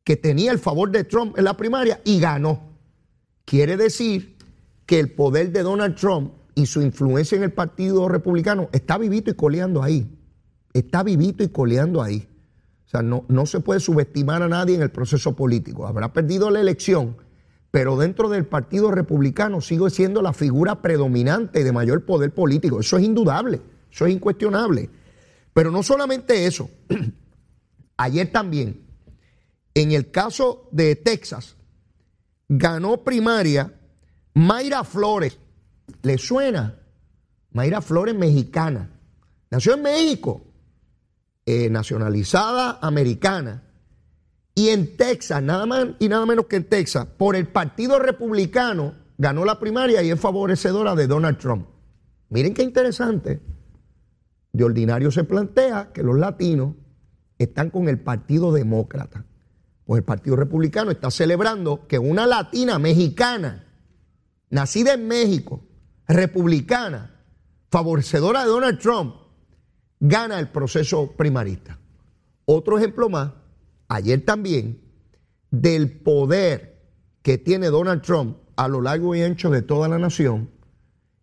que 0.04 0.16
tenía 0.16 0.52
el 0.52 0.58
favor 0.58 0.90
de 0.90 1.04
Trump 1.04 1.36
en 1.36 1.44
la 1.44 1.56
primaria 1.56 2.00
y 2.04 2.20
ganó. 2.20 2.65
Quiere 3.46 3.76
decir 3.76 4.36
que 4.86 4.98
el 4.98 5.12
poder 5.12 5.52
de 5.52 5.62
Donald 5.62 5.94
Trump 5.94 6.32
y 6.56 6.66
su 6.66 6.82
influencia 6.82 7.36
en 7.36 7.44
el 7.44 7.52
Partido 7.52 8.08
Republicano 8.08 8.68
está 8.72 8.98
vivito 8.98 9.30
y 9.30 9.34
coleando 9.34 9.82
ahí. 9.82 10.10
Está 10.72 11.04
vivito 11.04 11.44
y 11.44 11.48
coleando 11.48 12.02
ahí. 12.02 12.28
O 12.86 12.88
sea, 12.88 13.02
no, 13.02 13.24
no 13.28 13.46
se 13.46 13.60
puede 13.60 13.78
subestimar 13.78 14.42
a 14.42 14.48
nadie 14.48 14.74
en 14.74 14.82
el 14.82 14.90
proceso 14.90 15.36
político. 15.36 15.86
Habrá 15.86 16.12
perdido 16.12 16.50
la 16.50 16.60
elección, 16.60 17.16
pero 17.70 17.96
dentro 17.96 18.28
del 18.28 18.46
Partido 18.46 18.90
Republicano 18.90 19.60
sigue 19.60 19.90
siendo 19.90 20.22
la 20.22 20.32
figura 20.32 20.82
predominante 20.82 21.62
de 21.62 21.72
mayor 21.72 22.04
poder 22.04 22.34
político. 22.34 22.80
Eso 22.80 22.98
es 22.98 23.04
indudable, 23.04 23.60
eso 23.92 24.06
es 24.06 24.12
incuestionable. 24.12 24.90
Pero 25.52 25.70
no 25.70 25.84
solamente 25.84 26.46
eso. 26.46 26.68
Ayer 27.96 28.30
también, 28.32 28.82
en 29.74 29.92
el 29.92 30.10
caso 30.10 30.68
de 30.72 30.96
Texas, 30.96 31.55
ganó 32.48 33.02
primaria 33.02 33.72
Mayra 34.34 34.84
Flores. 34.84 35.38
¿Le 36.02 36.18
suena? 36.18 36.78
Mayra 37.52 37.80
Flores 37.80 38.14
mexicana. 38.14 38.90
Nació 39.50 39.74
en 39.74 39.82
México, 39.82 40.44
eh, 41.44 41.70
nacionalizada 41.70 42.78
americana. 42.82 43.62
Y 44.54 44.68
en 44.68 44.96
Texas, 44.96 45.42
nada 45.42 45.66
más 45.66 45.86
y 45.98 46.08
nada 46.08 46.26
menos 46.26 46.46
que 46.46 46.56
en 46.56 46.64
Texas, 46.64 47.06
por 47.16 47.36
el 47.36 47.46
Partido 47.48 47.98
Republicano, 47.98 48.94
ganó 49.18 49.44
la 49.44 49.60
primaria 49.60 50.02
y 50.02 50.10
es 50.10 50.20
favorecedora 50.20 50.94
de 50.94 51.06
Donald 51.06 51.38
Trump. 51.38 51.68
Miren 52.30 52.54
qué 52.54 52.62
interesante. 52.62 53.40
De 54.52 54.64
ordinario 54.64 55.10
se 55.10 55.24
plantea 55.24 55.92
que 55.92 56.02
los 56.02 56.18
latinos 56.18 56.74
están 57.38 57.70
con 57.70 57.88
el 57.88 58.00
Partido 58.00 58.52
Demócrata 58.52 59.24
pues 59.86 60.00
el 60.00 60.04
Partido 60.04 60.34
Republicano 60.34 60.90
está 60.90 61.10
celebrando 61.12 61.86
que 61.86 61.98
una 61.98 62.26
latina 62.26 62.78
mexicana, 62.80 63.64
nacida 64.50 64.94
en 64.94 65.06
México, 65.06 65.62
republicana, 66.08 67.22
favorecedora 67.70 68.40
de 68.42 68.48
Donald 68.48 68.80
Trump, 68.80 69.14
gana 70.00 70.40
el 70.40 70.48
proceso 70.48 71.12
primarista. 71.16 71.78
Otro 72.44 72.78
ejemplo 72.78 73.08
más, 73.08 73.32
ayer 73.86 74.24
también, 74.24 74.82
del 75.52 76.00
poder 76.00 76.82
que 77.22 77.38
tiene 77.38 77.68
Donald 77.68 78.02
Trump 78.02 78.38
a 78.56 78.66
lo 78.66 78.80
largo 78.80 79.14
y 79.14 79.22
ancho 79.22 79.50
de 79.50 79.62
toda 79.62 79.88
la 79.88 79.98
nación 79.98 80.50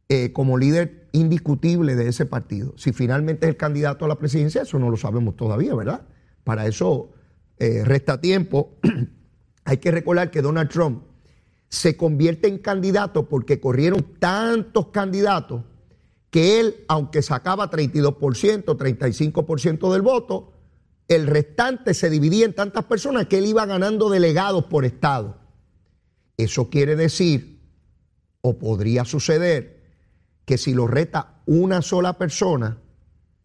eh, 0.08 0.32
como 0.32 0.58
líder 0.58 1.10
indiscutible 1.12 1.95
de 1.95 2.08
ese 2.08 2.26
partido. 2.26 2.73
Si 2.78 2.93
finalmente 2.93 3.45
es 3.45 3.49
el 3.49 3.58
candidato 3.58 4.06
a 4.06 4.08
la 4.08 4.17
presidencia, 4.17 4.62
eso 4.62 4.80
no 4.80 4.89
lo 4.89 4.95
sabemos 4.97 5.36
todavía, 5.36 5.76
¿verdad? 5.76 6.06
Para 6.43 6.65
eso 6.65 7.12
eh, 7.57 7.83
resta 7.83 8.19
tiempo, 8.19 8.77
hay 9.65 9.77
que 9.77 9.91
recordar 9.91 10.31
que 10.31 10.41
Donald 10.41 10.69
Trump 10.69 11.03
se 11.69 11.97
convierte 11.97 12.47
en 12.47 12.59
candidato 12.59 13.27
porque 13.27 13.59
corrieron 13.59 14.15
tantos 14.19 14.87
candidatos 14.87 15.63
que 16.29 16.59
él, 16.59 16.85
aunque 16.87 17.21
sacaba 17.21 17.69
32%, 17.69 18.17
35% 18.65 19.91
del 19.91 20.01
voto, 20.01 20.53
el 21.07 21.27
restante 21.27 21.93
se 21.93 22.09
dividía 22.09 22.45
en 22.45 22.53
tantas 22.53 22.85
personas 22.85 23.27
que 23.27 23.37
él 23.37 23.45
iba 23.45 23.65
ganando 23.65 24.09
delegados 24.09 24.65
por 24.65 24.85
estado. 24.85 25.37
Eso 26.37 26.69
quiere 26.69 26.95
decir, 26.95 27.59
o 28.41 28.57
podría 28.57 29.05
suceder, 29.05 29.83
que 30.45 30.57
si 30.57 30.73
lo 30.73 30.87
reta 30.87 31.41
una 31.45 31.81
sola 31.81 32.17
persona, 32.17 32.77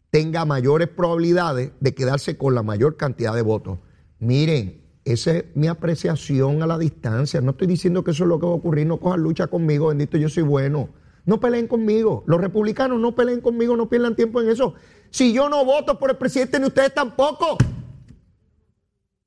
tenga 0.09 0.45
mayores 0.45 0.87
probabilidades 0.87 1.71
de 1.79 1.93
quedarse 1.93 2.37
con 2.37 2.55
la 2.55 2.63
mayor 2.63 2.97
cantidad 2.97 3.33
de 3.33 3.41
votos. 3.41 3.79
Miren, 4.19 4.81
esa 5.05 5.31
es 5.37 5.45
mi 5.55 5.67
apreciación 5.67 6.61
a 6.61 6.67
la 6.67 6.77
distancia. 6.77 7.41
No 7.41 7.51
estoy 7.51 7.67
diciendo 7.67 8.03
que 8.03 8.11
eso 8.11 8.23
es 8.23 8.29
lo 8.29 8.39
que 8.39 8.45
va 8.45 8.51
a 8.51 8.55
ocurrir. 8.55 8.85
No 8.85 8.97
cojan 8.97 9.21
lucha 9.21 9.47
conmigo, 9.47 9.87
bendito, 9.87 10.17
yo 10.17 10.29
soy 10.29 10.43
bueno. 10.43 10.89
No 11.25 11.39
peleen 11.39 11.67
conmigo. 11.67 12.23
Los 12.27 12.41
republicanos 12.41 12.99
no 12.99 13.15
peleen 13.15 13.41
conmigo, 13.41 13.75
no 13.75 13.89
pierdan 13.89 14.15
tiempo 14.15 14.41
en 14.41 14.49
eso. 14.49 14.75
Si 15.09 15.33
yo 15.33 15.49
no 15.49 15.65
voto 15.65 15.97
por 15.97 16.11
el 16.11 16.17
presidente, 16.17 16.59
ni 16.59 16.67
ustedes 16.67 16.93
tampoco. 16.93 17.57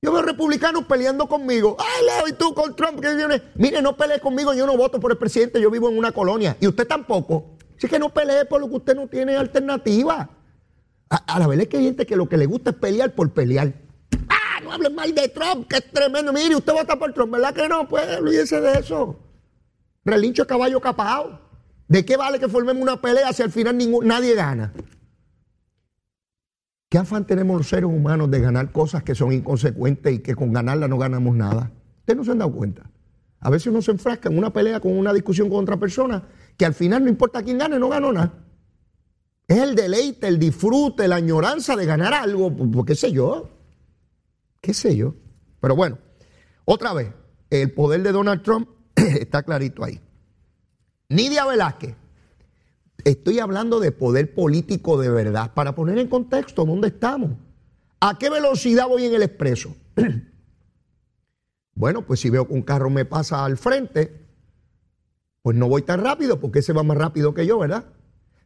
Yo 0.05 0.12
veo 0.12 0.22
republicanos 0.22 0.85
peleando 0.85 1.28
conmigo. 1.28 1.76
Ay, 1.78 2.07
Leo, 2.07 2.28
y 2.28 2.33
tú 2.33 2.55
con 2.55 2.74
Trump 2.74 3.00
que 3.00 3.14
viene. 3.14 3.40
Mire, 3.55 3.81
no 3.81 3.96
pelee 3.96 4.18
conmigo, 4.18 4.52
yo 4.52 4.66
no 4.66 4.76
voto 4.76 4.98
por 4.98 5.12
el 5.12 5.18
presidente, 5.18 5.61
yo 5.61 5.70
vivo 5.70 5.88
en 5.88 5.96
una 5.96 6.11
colonia. 6.11 6.57
Y 6.61 6.66
usted 6.66 6.88
tampoco. 6.88 7.57
Así 7.76 7.87
que 7.87 8.00
no 8.00 8.12
pelee 8.12 8.44
por 8.44 8.61
lo 8.61 8.68
que 8.68 8.76
usted 8.76 8.96
no 8.96 9.07
tiene 9.07 9.37
alternativa. 9.37 10.28
A, 11.09 11.38
la 11.38 11.46
verdad 11.46 11.62
es 11.62 11.68
que 11.68 11.76
hay 11.76 11.85
gente 11.85 12.07
que 12.07 12.16
lo 12.16 12.28
que 12.28 12.37
le 12.37 12.46
gusta 12.46 12.70
es 12.70 12.76
pelear 12.76 13.14
por 13.14 13.31
pelear. 13.31 13.74
No 14.72 14.76
hablen 14.76 14.94
mal 14.94 15.14
de 15.14 15.28
Trump, 15.28 15.68
que 15.68 15.76
es 15.76 15.90
tremendo. 15.92 16.32
Mire, 16.32 16.56
usted 16.56 16.72
vota 16.72 16.98
por 16.98 17.12
Trump, 17.12 17.30
¿verdad 17.30 17.52
que 17.52 17.68
no? 17.68 17.87
Pues 17.87 18.06
olvídese 18.16 18.58
de 18.58 18.78
eso. 18.78 19.20
Relincho 20.02 20.46
caballo 20.46 20.80
capao. 20.80 21.38
¿De 21.88 22.06
qué 22.06 22.16
vale 22.16 22.40
que 22.40 22.48
formemos 22.48 22.82
una 22.82 22.98
pelea 22.98 23.35
si 23.35 23.42
al 23.42 23.50
final 23.50 23.76
nadie 24.02 24.35
gana? 24.35 24.72
¿Qué 26.88 26.96
afán 26.96 27.26
tenemos 27.26 27.58
los 27.58 27.68
seres 27.68 27.85
humanos 27.85 28.30
de 28.30 28.40
ganar 28.40 28.72
cosas 28.72 29.02
que 29.02 29.14
son 29.14 29.32
inconsecuentes 29.32 30.11
y 30.11 30.18
que 30.20 30.35
con 30.35 30.54
ganarla 30.54 30.88
no 30.88 30.96
ganamos 30.96 31.37
nada? 31.37 31.70
Ustedes 31.98 32.16
no 32.16 32.24
se 32.24 32.30
han 32.30 32.38
dado 32.38 32.52
cuenta. 32.52 32.90
A 33.40 33.50
veces 33.50 33.66
uno 33.66 33.82
se 33.82 33.90
enfrasca 33.90 34.30
en 34.30 34.38
una 34.38 34.54
pelea 34.54 34.80
con 34.80 34.96
una 34.96 35.12
discusión 35.12 35.50
con 35.50 35.64
otra 35.64 35.76
persona 35.76 36.22
que 36.56 36.64
al 36.64 36.72
final 36.72 37.04
no 37.04 37.11
importa 37.11 37.42
quién 37.42 37.58
gane, 37.58 37.78
no 37.78 37.90
ganó 37.90 38.11
nada. 38.11 38.32
Es 39.46 39.58
el 39.58 39.74
deleite, 39.74 40.28
el 40.28 40.38
disfrute, 40.38 41.08
la 41.08 41.16
añoranza 41.16 41.76
de 41.76 41.85
ganar 41.85 42.14
algo, 42.14 42.50
pues, 42.56 42.87
qué 42.87 42.94
sé 42.94 43.12
yo, 43.12 43.50
qué 44.62 44.72
sé 44.72 44.96
yo. 44.96 45.14
Pero 45.61 45.77
bueno, 45.77 45.98
otra 46.64 46.94
vez, 46.94 47.12
el 47.51 47.72
poder 47.72 48.03
de 48.03 48.12
Donald 48.12 48.42
Trump 48.42 48.70
está 48.96 49.42
clarito 49.42 49.85
ahí. 49.85 50.01
Nidia 51.11 51.44
Velázquez 51.44 51.96
Estoy 53.05 53.40
hablando 53.40 53.81
de 53.81 53.90
poder 53.90 54.35
político 54.35 55.01
de 55.01 55.11
verdad, 55.11 55.53
para 55.55 55.75
poner 55.75 55.98
en 55.98 56.09
contexto 56.09 56.64
dónde 56.64 56.88
estamos. 56.88 57.33
¿A 58.01 58.18
qué 58.18 58.31
velocidad 58.31 58.88
voy 58.88 59.05
en 59.07 59.14
el 59.14 59.22
expreso? 59.22 59.75
bueno, 61.75 62.07
pues 62.07 62.20
si 62.20 62.31
veo 62.31 62.46
que 62.46 62.55
un 62.55 62.62
carro 62.62 62.90
me 62.90 63.05
pasa 63.05 63.44
al 63.44 63.57
frente, 63.57 64.27
pues 65.42 65.57
no 65.57 65.68
voy 65.68 65.83
tan 65.83 66.03
rápido 66.03 66.38
porque 66.38 66.61
ese 66.61 66.72
va 66.72 66.85
más 66.85 66.96
rápido 66.96 67.35
que 67.35 67.46
yo, 67.46 67.59
¿verdad? 67.59 67.87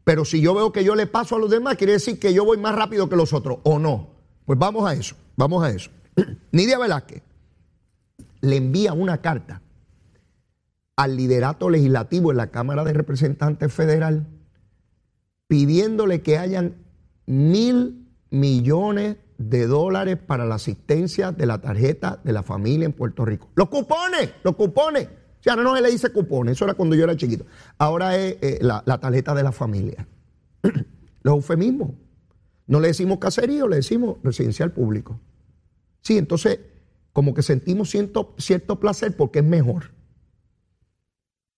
Pero 0.04 0.24
si 0.24 0.40
yo 0.40 0.54
veo 0.54 0.72
que 0.72 0.84
yo 0.84 0.94
le 0.94 1.06
paso 1.06 1.36
a 1.36 1.38
los 1.38 1.50
demás, 1.50 1.76
quiere 1.76 1.94
decir 1.94 2.18
que 2.18 2.32
yo 2.32 2.44
voy 2.44 2.56
más 2.56 2.74
rápido 2.74 3.08
que 3.08 3.16
los 3.16 3.32
otros, 3.32 3.58
¿o 3.64 3.78
no? 3.78 4.14
Pues 4.46 4.58
vamos 4.58 4.88
a 4.88 4.94
eso, 4.94 5.16
vamos 5.36 5.62
a 5.64 5.70
eso. 5.70 5.90
Nidia 6.52 6.78
Velázquez 6.78 7.22
le 8.40 8.56
envía 8.56 8.92
una 8.92 9.20
carta 9.20 9.62
al 10.96 11.16
liderato 11.16 11.68
legislativo 11.68 12.30
en 12.30 12.38
la 12.38 12.50
Cámara 12.50 12.84
de 12.84 12.92
Representantes 12.92 13.72
Federal 13.72 14.26
pidiéndole 15.46 16.22
que 16.22 16.38
hayan 16.38 16.74
mil 17.26 18.08
millones 18.30 19.16
de 19.38 19.66
dólares 19.66 20.16
para 20.16 20.46
la 20.46 20.54
asistencia 20.54 21.32
de 21.32 21.46
la 21.46 21.60
tarjeta 21.60 22.20
de 22.24 22.32
la 22.32 22.42
familia 22.42 22.86
en 22.86 22.92
Puerto 22.92 23.24
Rico. 23.24 23.48
Los 23.54 23.68
cupones, 23.68 24.30
los 24.42 24.56
cupones. 24.56 25.06
O 25.06 25.42
sea, 25.42 25.54
no 25.56 25.76
se 25.76 25.82
le 25.82 25.90
dice 25.90 26.10
cupones, 26.10 26.52
eso 26.52 26.64
era 26.64 26.74
cuando 26.74 26.96
yo 26.96 27.04
era 27.04 27.16
chiquito. 27.16 27.44
Ahora 27.78 28.16
es 28.16 28.36
eh, 28.40 28.58
la, 28.62 28.82
tarjeta 28.82 29.34
de 29.34 29.42
la 29.42 29.52
familia. 29.52 30.08
Los 31.22 31.34
eufemismos. 31.34 31.90
No 32.68 32.80
le 32.80 32.88
decimos 32.88 33.18
caserío, 33.18 33.68
le 33.68 33.76
decimos 33.76 34.16
residencial 34.22 34.72
público. 34.72 35.20
Sí, 36.06 36.18
entonces, 36.18 36.60
como 37.12 37.34
que 37.34 37.42
sentimos 37.42 37.90
cierto, 37.90 38.34
cierto 38.38 38.78
placer 38.78 39.16
porque 39.16 39.40
es 39.40 39.44
mejor. 39.44 39.90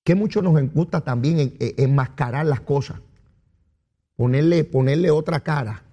Que 0.04 0.14
mucho 0.14 0.40
nos 0.40 0.58
gusta 0.72 1.02
también 1.02 1.54
enmascarar 1.58 2.46
las 2.46 2.60
cosas 2.60 3.00
ponerle, 4.18 4.64
ponerle 4.64 5.12
otra 5.12 5.40
cara. 5.40 5.84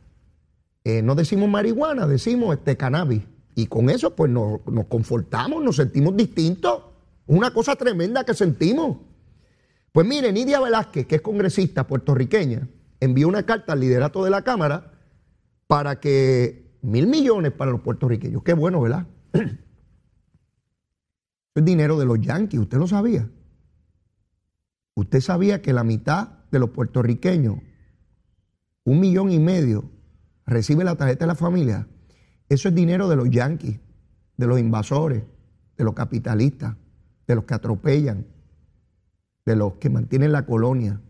Eh, 0.83 1.03
no 1.03 1.13
decimos 1.13 1.47
marihuana, 1.47 2.07
decimos 2.07 2.57
este 2.57 2.75
cannabis. 2.75 3.21
Y 3.53 3.67
con 3.67 3.89
eso 3.91 4.15
pues 4.15 4.31
nos, 4.31 4.61
confortamos, 4.89 5.63
nos 5.63 5.75
sentimos 5.75 6.17
distintos. 6.17 6.81
Una 7.27 7.53
cosa 7.53 7.75
tremenda 7.75 8.23
que 8.23 8.33
sentimos. 8.33 8.97
Pues 9.91 10.07
mire, 10.07 10.31
Nidia 10.31 10.59
Velázquez, 10.59 11.05
que 11.05 11.17
es 11.17 11.21
congresista 11.21 11.85
puertorriqueña, 11.85 12.67
envió 12.99 13.27
una 13.27 13.43
carta 13.43 13.73
al 13.73 13.79
liderato 13.79 14.23
de 14.23 14.31
la 14.31 14.41
Cámara 14.41 14.93
para 15.67 15.99
que 15.99 16.64
mil 16.85 17.07
millones 17.07 17.51
para 17.51 17.71
los 17.71 17.81
puertorriqueños. 17.81 18.43
Qué 18.43 18.53
bueno, 18.53 18.81
¿verdad? 18.81 19.07
Es 21.55 21.63
dinero 21.63 21.97
de 21.97 22.05
los 22.05 22.19
yanquis, 22.19 22.59
¿usted 22.59 22.77
lo 22.77 22.87
sabía? 22.87 23.29
¿Usted 24.93 25.21
sabía 25.21 25.61
que 25.61 25.73
la 25.73 25.83
mitad 25.83 26.29
de 26.51 26.59
los 26.59 26.69
puertorriqueños 26.71 27.59
un 28.85 28.99
millón 28.99 29.31
y 29.31 29.39
medio 29.39 29.89
recibe 30.45 30.83
la 30.83 30.95
tarjeta 30.95 31.25
de 31.25 31.27
la 31.27 31.35
familia, 31.35 31.87
eso 32.49 32.69
es 32.69 32.75
dinero 32.75 33.09
de 33.09 33.15
los 33.15 33.29
yanquis, 33.31 33.79
de 34.37 34.47
los 34.47 34.59
invasores, 34.59 35.23
de 35.75 35.83
los 35.83 35.95
capitalistas, 35.95 36.75
de 37.27 37.35
los 37.35 37.45
que 37.45 37.55
atropellan, 37.55 38.27
de 39.43 39.55
los 39.55 39.73
que 39.73 39.89
mantienen 39.89 40.31
la 40.31 40.45
colonia. 40.45 41.01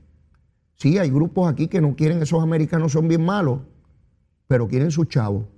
Sí, 0.75 0.97
hay 0.97 1.09
grupos 1.09 1.51
aquí 1.51 1.67
que 1.67 1.81
no 1.81 1.95
quieren, 1.95 2.21
esos 2.21 2.41
americanos 2.41 2.93
son 2.93 3.09
bien 3.09 3.25
malos, 3.25 3.59
pero 4.47 4.69
quieren 4.69 4.91
su 4.91 5.03
chavo. 5.03 5.49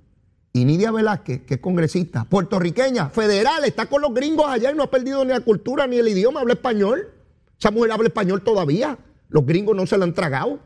Y 0.58 0.64
Nidia 0.64 0.90
Velázquez, 0.90 1.42
que 1.42 1.54
es 1.54 1.60
congresista, 1.60 2.24
puertorriqueña, 2.24 3.10
federal, 3.10 3.64
está 3.64 3.86
con 3.86 4.02
los 4.02 4.12
gringos 4.12 4.46
allá 4.48 4.72
y 4.72 4.74
no 4.74 4.82
ha 4.82 4.90
perdido 4.90 5.24
ni 5.24 5.30
la 5.30 5.38
cultura 5.38 5.86
ni 5.86 5.98
el 5.98 6.08
idioma, 6.08 6.40
habla 6.40 6.54
español. 6.54 7.12
Esa 7.56 7.70
mujer 7.70 7.92
habla 7.92 8.08
español 8.08 8.42
todavía. 8.42 8.98
Los 9.28 9.46
gringos 9.46 9.76
no 9.76 9.86
se 9.86 9.96
la 9.96 10.04
han 10.04 10.14
tragado. 10.14 10.58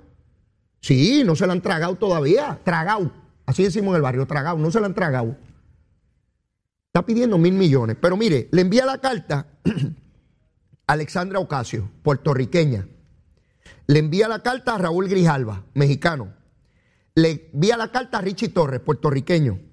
Sí, 0.80 1.24
no 1.26 1.36
se 1.36 1.46
la 1.46 1.52
han 1.52 1.60
tragado 1.60 1.96
todavía. 1.96 2.58
Tragado. 2.64 3.12
Así 3.44 3.64
decimos 3.64 3.90
en 3.90 3.96
el 3.96 4.02
barrio, 4.02 4.26
tragado. 4.26 4.56
No 4.56 4.70
se 4.70 4.80
la 4.80 4.86
han 4.86 4.94
tragado. 4.94 5.36
Está 6.86 7.04
pidiendo 7.04 7.36
mil 7.36 7.52
millones. 7.52 7.98
Pero 8.00 8.16
mire, 8.16 8.48
le 8.50 8.62
envía 8.62 8.86
la 8.86 8.96
carta 8.96 9.46
a 9.66 9.70
Alexandra 10.86 11.38
Ocasio, 11.38 11.90
puertorriqueña. 12.02 12.88
Le 13.88 13.98
envía 13.98 14.26
la 14.26 14.42
carta 14.42 14.74
a 14.74 14.78
Raúl 14.78 15.06
Grijalva, 15.06 15.64
mexicano. 15.74 16.32
Le 17.14 17.50
envía 17.52 17.76
la 17.76 17.92
carta 17.92 18.18
a 18.18 18.20
Richie 18.22 18.48
Torres, 18.48 18.80
puertorriqueño. 18.80 19.71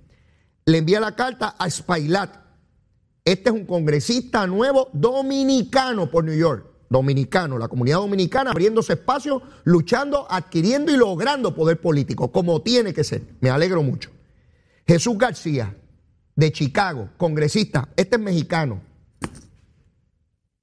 Le 0.70 0.78
envía 0.78 1.00
la 1.00 1.16
carta 1.16 1.56
a 1.58 1.68
Spailat. 1.68 2.30
Este 3.26 3.50
es 3.50 3.56
un 3.56 3.66
congresista 3.66 4.46
nuevo 4.46 4.90
dominicano 4.94 6.12
por 6.12 6.24
New 6.24 6.38
York 6.38 6.68
dominicano, 6.92 7.58
la 7.58 7.68
comunidad 7.68 7.98
dominicana 7.98 8.52
abriéndose 8.52 8.94
espacio, 8.94 9.42
luchando, 9.64 10.28
adquiriendo 10.30 10.92
y 10.92 10.98
logrando 10.98 11.56
poder 11.56 11.82
político, 11.82 12.32
como 12.32 12.62
tiene 12.62 12.94
que 12.94 13.04
ser. 13.04 13.24
Me 13.42 13.50
alegro 13.50 13.82
mucho. 13.82 14.12
Jesús 14.88 15.18
García, 15.18 15.76
de 16.36 16.52
Chicago, 16.52 17.10
congresista, 17.18 17.90
este 17.96 18.18
es 18.18 18.22
mexicano. 18.22 18.82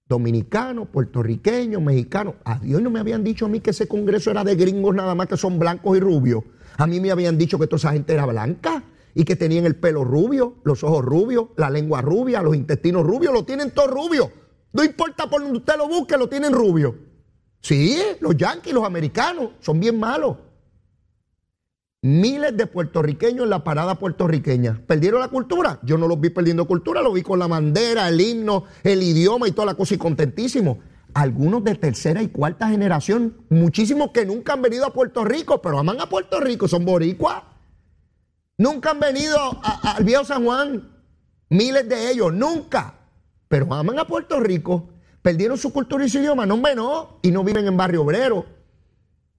Dominicano, 0.09 0.85
puertorriqueño, 0.85 1.81
mexicano. 1.81 2.37
A 2.45 2.61
Dios 2.61 2.81
no 2.81 2.91
me 2.91 3.01
habían 3.01 3.25
dicho 3.25 3.47
a 3.47 3.49
mí 3.49 3.59
que 3.59 3.71
ese 3.71 3.89
congreso 3.89 4.31
era 4.31 4.45
de 4.45 4.55
gringos 4.55 4.95
nada 4.95 5.17
más 5.17 5.27
que 5.27 5.37
son 5.37 5.59
blancos 5.59 5.97
y 5.97 6.01
rubios. 6.01 6.45
A 6.77 6.87
mí 6.87 7.01
me 7.01 7.11
habían 7.11 7.39
dicho 7.39 7.59
que 7.59 7.67
toda 7.67 7.79
esa 7.79 7.93
gente 7.93 8.13
era 8.13 8.27
blanca 8.27 8.85
y 9.19 9.25
que 9.25 9.35
tenían 9.35 9.65
el 9.65 9.77
pelo 9.77 10.05
rubio, 10.05 10.57
los 10.63 10.85
ojos 10.85 11.03
rubios, 11.03 11.47
la 11.57 11.71
lengua 11.71 12.03
rubia, 12.03 12.43
los 12.43 12.55
intestinos 12.55 13.03
rubios, 13.03 13.33
lo 13.33 13.47
tienen 13.47 13.71
todos 13.71 13.91
rubios. 13.91 14.29
No 14.75 14.85
importa 14.85 15.31
por 15.31 15.41
donde 15.41 15.57
usted 15.57 15.75
lo 15.79 15.89
busque, 15.89 16.19
lo 16.19 16.29
tienen 16.29 16.53
rubio. 16.53 16.95
Sí, 17.63 17.99
los 18.21 18.37
yanquis, 18.37 18.75
los 18.75 18.85
americanos, 18.85 19.53
son 19.61 19.81
bien 19.81 19.99
malos. 19.99 20.37
Miles 22.03 22.55
de 22.59 22.67
puertorriqueños 22.67 23.45
en 23.45 23.51
la 23.51 23.65
parada 23.65 23.99
puertorriqueña. 23.99 24.83
¿Perdieron 24.87 25.21
la 25.21 25.29
cultura? 25.29 25.81
Yo 25.83 25.97
no 25.97 26.09
los 26.09 26.21
vi 26.21 26.29
perdiendo 26.29 26.67
cultura, 26.67 27.01
lo 27.01 27.15
vi 27.15 27.23
con 27.23 27.39
la 27.39 27.47
bandera, 27.47 28.11
el 28.11 28.21
himno, 28.21 28.65
el 28.85 29.03
idioma 29.03 29.49
y 29.49 29.53
toda 29.53 29.65
la 29.65 29.75
cosa 29.75 29.95
y 29.95 29.99
contentísimo. 29.99 30.81
Algunos 31.15 31.65
de 31.65 31.75
tercera 31.75 32.23
y 32.23 32.29
cuarta 32.29 32.69
generación, 32.69 33.35
muchísimos 33.49 34.11
que 34.11 34.27
nunca 34.27 34.53
han 34.53 34.61
venido 34.61 34.85
a 34.85 34.93
Puerto 34.93 35.25
Rico, 35.25 35.63
pero 35.63 35.79
aman 35.79 36.03
a 36.03 36.09
Puerto 36.11 36.39
Rico, 36.39 36.69
son 36.69 36.85
boricuas. 36.85 37.56
Nunca 38.59 38.91
han 38.91 39.01
venido 39.01 39.39
al 39.63 40.05
viejo 40.05 40.25
San 40.25 40.45
Juan. 40.45 40.93
Miles 41.49 41.89
de 41.89 42.11
ellos, 42.11 42.33
nunca 42.33 42.97
pero 43.49 43.73
aman 43.73 43.99
a 43.99 44.07
Puerto 44.07 44.41
Rico, 44.41 44.89
perdieron 45.23 45.59
su 45.59 45.73
cultura 45.73 46.05
y 46.05 46.09
su 46.09 46.19
idioma, 46.19 46.47
no, 46.47 46.57
no, 46.57 47.19
y 47.23 47.31
no 47.31 47.45
viven 47.45 47.67
en 47.67 47.77
Barrio 47.77 48.03
Obrero, 48.03 48.45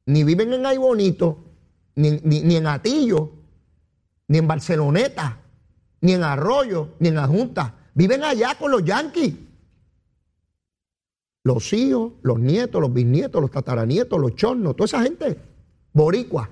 ni 0.05 0.23
viven 0.23 0.53
en 0.53 0.65
Ay 0.65 0.77
Bonito, 0.77 1.43
ni, 1.95 2.11
ni, 2.23 2.55
en 2.55 2.67
Atillo, 2.67 3.31
ni 4.27 4.37
en 4.37 4.47
Barceloneta, 4.47 5.39
ni 6.01 6.13
en 6.13 6.23
Arroyo, 6.23 6.95
ni 6.99 7.09
en 7.09 7.15
la 7.15 7.27
Junta. 7.27 7.73
Viven 7.93 8.23
allá 8.23 8.55
con 8.57 8.71
los 8.71 8.83
yanquis. 8.85 9.33
Los 11.43 11.73
hijos, 11.73 12.13
los 12.21 12.39
nietos, 12.39 12.79
los 12.79 12.93
bisnietos, 12.93 13.41
los 13.41 13.51
tataranietos, 13.51 14.19
los 14.19 14.35
chornos, 14.35 14.75
toda 14.75 14.85
esa 14.85 15.01
gente, 15.01 15.37
boricua. 15.93 16.49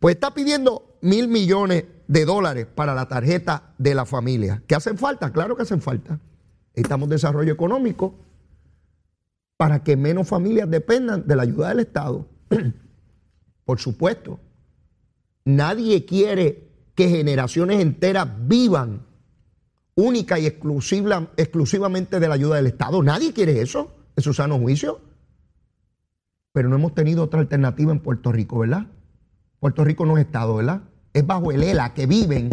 Pues 0.00 0.16
está 0.16 0.34
pidiendo 0.34 0.93
mil 1.04 1.28
millones 1.28 1.84
de 2.08 2.24
dólares 2.24 2.66
para 2.66 2.94
la 2.94 3.06
tarjeta 3.06 3.74
de 3.76 3.94
la 3.94 4.06
familia. 4.06 4.62
¿Qué 4.66 4.74
hacen 4.74 4.96
falta? 4.96 5.32
Claro 5.32 5.54
que 5.54 5.62
hacen 5.62 5.82
falta. 5.82 6.18
Necesitamos 6.70 7.10
desarrollo 7.10 7.52
económico 7.52 8.14
para 9.58 9.84
que 9.84 9.96
menos 9.96 10.26
familias 10.26 10.68
dependan 10.70 11.26
de 11.26 11.36
la 11.36 11.42
ayuda 11.42 11.68
del 11.68 11.80
Estado. 11.80 12.26
Por 13.66 13.78
supuesto, 13.80 14.40
nadie 15.44 16.06
quiere 16.06 16.70
que 16.94 17.10
generaciones 17.10 17.80
enteras 17.80 18.26
vivan 18.46 19.02
única 19.94 20.38
y 20.38 20.46
exclusiva, 20.46 21.30
exclusivamente 21.36 22.18
de 22.18 22.28
la 22.28 22.34
ayuda 22.34 22.56
del 22.56 22.66
Estado. 22.66 23.02
Nadie 23.02 23.34
quiere 23.34 23.60
eso, 23.60 23.92
en 24.16 24.22
su 24.22 24.32
sano 24.32 24.58
juicio. 24.58 25.00
Pero 26.52 26.70
no 26.70 26.76
hemos 26.76 26.94
tenido 26.94 27.22
otra 27.22 27.40
alternativa 27.40 27.92
en 27.92 28.00
Puerto 28.00 28.32
Rico, 28.32 28.60
¿verdad? 28.60 28.86
Puerto 29.60 29.84
Rico 29.84 30.06
no 30.06 30.16
es 30.16 30.24
Estado, 30.24 30.56
¿verdad? 30.56 30.82
Es 31.14 31.26
bajo 31.26 31.50
el 31.50 31.62
ELA 31.62 31.94
que 31.94 32.06
viven 32.06 32.50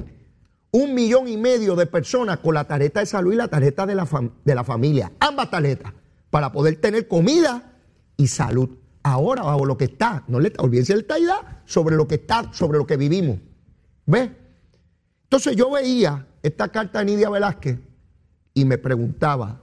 un 0.72 0.94
millón 0.94 1.28
y 1.28 1.36
medio 1.36 1.76
de 1.76 1.86
personas 1.86 2.40
con 2.40 2.54
la 2.54 2.64
tarjeta 2.64 3.02
de 3.02 3.06
salud 3.06 3.34
y 3.34 3.36
la 3.36 3.50
tarjeta 3.50 3.86
de 3.86 3.96
la, 3.96 4.08
de 4.46 4.56
la 4.56 4.64
familia. 4.64 5.12
Ambas 5.20 5.52
tarjetas, 5.52 5.94
para 6.30 6.52
poder 6.54 6.78
tener 6.78 7.08
comida 7.08 7.74
y 8.16 8.28
salud. 8.28 8.70
Ahora, 9.04 9.44
bajo 9.44 9.66
lo 9.66 9.78
que 9.78 9.86
está, 9.86 10.24
no 10.28 10.40
le 10.40 10.54
olvídense 10.60 10.94
el 10.94 11.06
taida 11.06 11.64
sobre 11.66 11.96
lo 11.96 12.08
que 12.08 12.16
está, 12.16 12.54
sobre 12.54 12.78
lo 12.78 12.88
que 12.88 12.98
vivimos. 12.98 13.40
¿Ves? 14.06 14.30
Entonces 15.24 15.56
yo 15.56 15.72
veía 15.72 16.28
esta 16.44 16.70
carta 16.70 17.00
de 17.00 17.06
Nidia 17.06 17.30
Velázquez 17.30 17.80
y 18.54 18.66
me 18.66 18.78
preguntaba, 18.78 19.62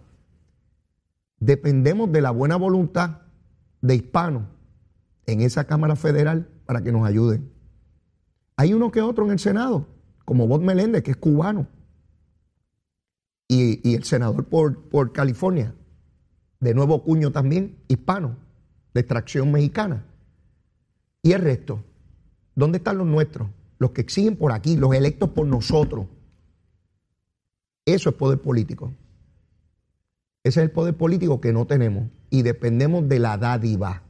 ¿dependemos 1.38 2.10
de 2.10 2.20
la 2.20 2.30
buena 2.30 2.56
voluntad 2.56 3.18
de 3.80 3.94
hispanos 3.94 4.42
en 5.26 5.40
esa 5.40 5.64
Cámara 5.64 5.94
Federal 5.94 6.48
para 6.66 6.82
que 6.82 6.90
nos 6.90 7.06
ayuden? 7.06 7.50
Hay 8.58 8.74
uno 8.74 8.90
que 8.90 9.00
otro 9.00 9.24
en 9.24 9.30
el 9.30 9.38
Senado, 9.38 9.86
como 10.24 10.48
Bob 10.48 10.62
Meléndez, 10.62 11.04
que 11.04 11.12
es 11.12 11.16
cubano, 11.16 11.68
y, 13.46 13.94
el 13.94 14.02
senador 14.02 14.46
por, 14.46 14.88
por 14.88 15.12
California, 15.12 15.76
de 16.58 16.74
nuevo 16.74 17.04
cuño 17.04 17.30
también, 17.30 17.78
hispano, 17.86 18.36
de 18.94 19.00
extracción 19.00 19.52
mexicana. 19.52 20.04
Y 21.22 21.32
el 21.32 21.40
resto, 21.40 21.84
¿dónde 22.56 22.78
están 22.78 22.98
los 22.98 23.06
nuestros? 23.06 23.48
Los 23.78 23.92
que 23.92 24.00
exigen 24.00 24.34
por 24.34 24.50
aquí, 24.50 24.76
los 24.76 24.92
electos 24.92 25.30
por 25.30 25.46
nosotros. 25.46 26.06
Eso 27.86 28.10
es 28.10 28.16
poder 28.16 28.40
político. 28.40 28.92
Ese 30.42 30.60
es 30.60 30.64
el 30.64 30.72
poder 30.72 30.96
político 30.96 31.40
que 31.40 31.52
no 31.52 31.64
tenemos 31.68 32.08
y 32.28 32.42
dependemos 32.42 33.08
de 33.08 33.20
la 33.20 33.38
dádiva. 33.38 34.02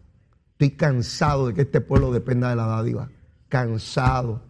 Estoy 0.52 0.70
cansado 0.70 1.48
de 1.48 1.54
que 1.54 1.60
este 1.60 1.82
pueblo 1.82 2.12
dependa 2.12 2.48
de 2.48 2.56
la 2.56 2.66
dádiva. 2.66 3.10
Cansado. 3.48 4.42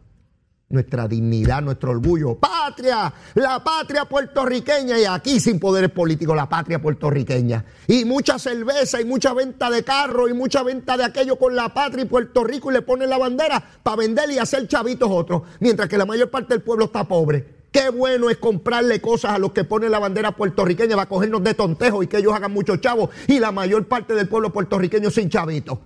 Nuestra 0.70 1.08
dignidad, 1.08 1.62
nuestro 1.62 1.92
orgullo. 1.92 2.34
Patria, 2.34 3.10
la 3.36 3.64
patria 3.64 4.04
puertorriqueña 4.04 4.98
y 4.98 5.06
aquí 5.06 5.40
sin 5.40 5.58
poderes 5.58 5.90
políticos, 5.90 6.36
la 6.36 6.46
patria 6.46 6.78
puertorriqueña. 6.78 7.64
Y 7.86 8.04
mucha 8.04 8.38
cerveza 8.38 9.00
y 9.00 9.06
mucha 9.06 9.32
venta 9.32 9.70
de 9.70 9.82
carro 9.82 10.28
y 10.28 10.34
mucha 10.34 10.62
venta 10.62 10.98
de 10.98 11.04
aquello 11.04 11.36
con 11.36 11.56
la 11.56 11.72
patria 11.72 12.04
y 12.04 12.06
Puerto 12.06 12.44
Rico 12.44 12.70
y 12.70 12.74
le 12.74 12.82
ponen 12.82 13.08
la 13.08 13.16
bandera 13.16 13.64
para 13.82 13.96
vender 13.96 14.30
y 14.30 14.38
hacer 14.38 14.68
chavitos 14.68 15.08
otros, 15.10 15.42
mientras 15.60 15.88
que 15.88 15.96
la 15.96 16.04
mayor 16.04 16.30
parte 16.30 16.52
del 16.52 16.62
pueblo 16.62 16.84
está 16.84 17.04
pobre. 17.04 17.58
Qué 17.72 17.88
bueno 17.88 18.28
es 18.28 18.36
comprarle 18.36 19.00
cosas 19.00 19.32
a 19.32 19.38
los 19.38 19.52
que 19.52 19.64
ponen 19.64 19.90
la 19.90 19.98
bandera 19.98 20.32
puertorriqueña 20.32 20.96
va 20.96 21.02
a 21.02 21.08
cogernos 21.08 21.42
de 21.44 21.54
tontejo 21.54 22.02
y 22.02 22.08
que 22.08 22.18
ellos 22.18 22.34
hagan 22.34 22.52
muchos 22.52 22.80
chavos 22.82 23.08
y 23.26 23.38
la 23.38 23.52
mayor 23.52 23.86
parte 23.86 24.14
del 24.14 24.28
pueblo 24.28 24.52
puertorriqueño 24.52 25.10
sin 25.10 25.30
chavitos. 25.30 25.78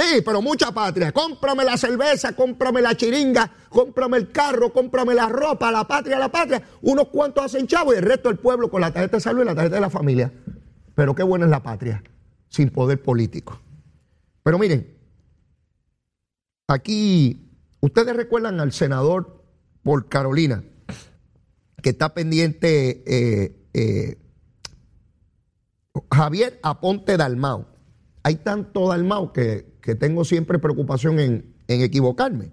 Sí, 0.00 0.22
pero 0.24 0.40
mucha 0.40 0.72
patria. 0.72 1.12
Cómprame 1.12 1.62
la 1.62 1.76
cerveza, 1.76 2.32
cómprame 2.34 2.80
la 2.80 2.96
chiringa, 2.96 3.52
cómprame 3.68 4.16
el 4.16 4.32
carro, 4.32 4.72
cómprame 4.72 5.12
la 5.14 5.28
ropa, 5.28 5.70
la 5.70 5.86
patria, 5.86 6.18
la 6.18 6.30
patria. 6.30 6.62
Unos 6.80 7.08
cuantos 7.08 7.44
hacen 7.44 7.66
chavos 7.66 7.94
y 7.94 7.98
el 7.98 8.04
resto 8.04 8.30
del 8.30 8.38
pueblo 8.38 8.70
con 8.70 8.80
la 8.80 8.92
tarjeta 8.92 9.18
de 9.18 9.20
salud 9.20 9.42
y 9.42 9.44
la 9.44 9.54
tarjeta 9.54 9.74
de 9.74 9.80
la 9.82 9.90
familia. 9.90 10.32
Pero 10.94 11.14
qué 11.14 11.22
buena 11.22 11.44
es 11.44 11.50
la 11.50 11.62
patria, 11.62 12.02
sin 12.48 12.70
poder 12.70 13.02
político. 13.02 13.60
Pero 14.42 14.58
miren, 14.58 14.96
aquí, 16.66 17.50
ustedes 17.80 18.16
recuerdan 18.16 18.58
al 18.58 18.72
senador 18.72 19.44
por 19.82 20.08
Carolina, 20.08 20.64
que 21.82 21.90
está 21.90 22.14
pendiente 22.14 23.02
eh, 23.06 23.68
eh, 23.74 24.18
Javier 26.10 26.58
Aponte 26.62 27.18
Dalmao. 27.18 27.66
Hay 28.22 28.36
tanto 28.36 28.88
Dalmao 28.88 29.32
que, 29.32 29.66
que 29.80 29.94
tengo 29.94 30.24
siempre 30.24 30.58
preocupación 30.58 31.18
en, 31.20 31.54
en, 31.68 31.80
equivocarme. 31.82 32.52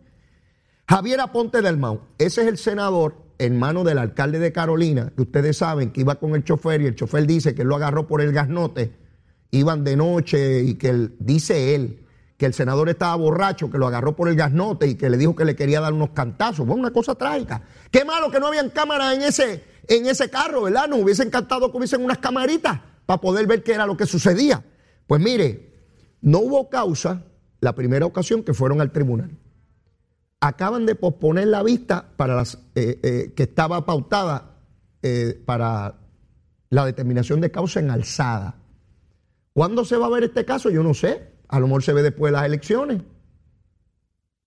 Javier 0.88 1.20
Aponte 1.20 1.62
Dalmao, 1.62 2.02
ese 2.18 2.42
es 2.42 2.48
el 2.48 2.58
senador, 2.58 3.16
hermano 3.38 3.84
del 3.84 3.98
alcalde 3.98 4.40
de 4.40 4.52
Carolina, 4.52 5.12
que 5.16 5.24
ustedes 5.24 5.58
saben 5.58 5.92
que 5.92 6.02
iba 6.02 6.16
con 6.16 6.36
el 6.36 6.44
chofer 6.44 6.82
y 6.82 6.86
el 6.86 6.96
chofer 6.96 7.28
dice 7.28 7.54
que 7.54 7.64
lo 7.64 7.76
agarró 7.76 8.08
por 8.08 8.22
el 8.22 8.32
gasnote, 8.32 8.94
iban 9.52 9.84
de 9.84 9.98
noche 9.98 10.64
y 10.64 10.76
que 10.76 11.10
dice 11.20 11.76
él, 11.76 12.08
que 12.38 12.46
el 12.46 12.54
senador 12.54 12.88
estaba 12.90 13.16
borracho, 13.16 13.70
que 13.70 13.78
lo 13.78 13.88
agarró 13.88 14.16
por 14.16 14.30
el 14.30 14.36
gasnote 14.36 14.88
y 14.88 14.96
que 14.96 15.10
le 15.10 15.18
dijo 15.18 15.36
que 15.36 15.44
le 15.44 15.56
quería 15.56 15.82
dar 15.82 15.92
unos 15.92 16.12
cantazos. 16.12 16.68
Fue 16.68 16.76
una 16.76 16.92
cosa 16.92 17.16
trágica. 17.16 17.64
Qué 17.90 18.06
malo 18.06 18.30
que 18.30 18.40
no 18.40 18.48
habían 18.48 18.70
cámaras 18.70 19.16
en 19.16 19.24
ese, 19.24 19.64
en 19.88 20.06
ese 20.06 20.30
carro, 20.30 20.64
¿verdad? 20.64 20.88
Nos 20.88 21.00
hubiese 21.00 21.24
encantado 21.24 21.72
que 21.72 21.78
hubiesen 21.78 22.06
unas 22.06 22.20
camaritas 22.20 22.80
para 23.08 23.20
poder 23.20 23.48
ver 23.48 23.64
qué 23.64 23.74
era 23.74 23.88
lo 23.88 23.98
que 23.98 24.06
sucedía. 24.06 24.64
Pues 25.08 25.22
mire, 25.22 25.74
no 26.22 26.40
hubo 26.40 26.70
causa 26.70 27.24
la 27.62 27.74
primera 27.74 28.06
ocasión 28.06 28.44
que 28.44 28.54
fueron 28.54 28.82
al 28.82 28.92
tribunal. 28.92 29.32
Acaban 30.40 30.86
de 30.86 30.96
posponer 30.96 31.48
la 31.48 31.64
vista 31.64 32.12
para 32.16 32.36
las, 32.36 32.56
eh, 32.76 33.00
eh, 33.02 33.34
que 33.36 33.44
estaba 33.44 33.86
pautada 33.86 34.58
eh, 35.02 35.42
para 35.46 35.96
la 36.70 36.86
determinación 36.86 37.42
de 37.42 37.50
causa 37.50 37.80
en 37.80 37.90
alzada. 37.90 38.56
¿Cuándo 39.54 39.86
se 39.86 39.98
va 39.98 40.06
a 40.06 40.12
ver 40.12 40.26
este 40.26 40.46
caso? 40.46 40.70
Yo 40.70 40.84
no 40.84 40.94
sé. 40.94 41.32
A 41.48 41.60
lo 41.60 41.68
mejor 41.68 41.82
se 41.82 41.94
ve 41.94 42.04
después 42.04 42.32
de 42.32 42.38
las 42.38 42.46
elecciones. 42.46 43.02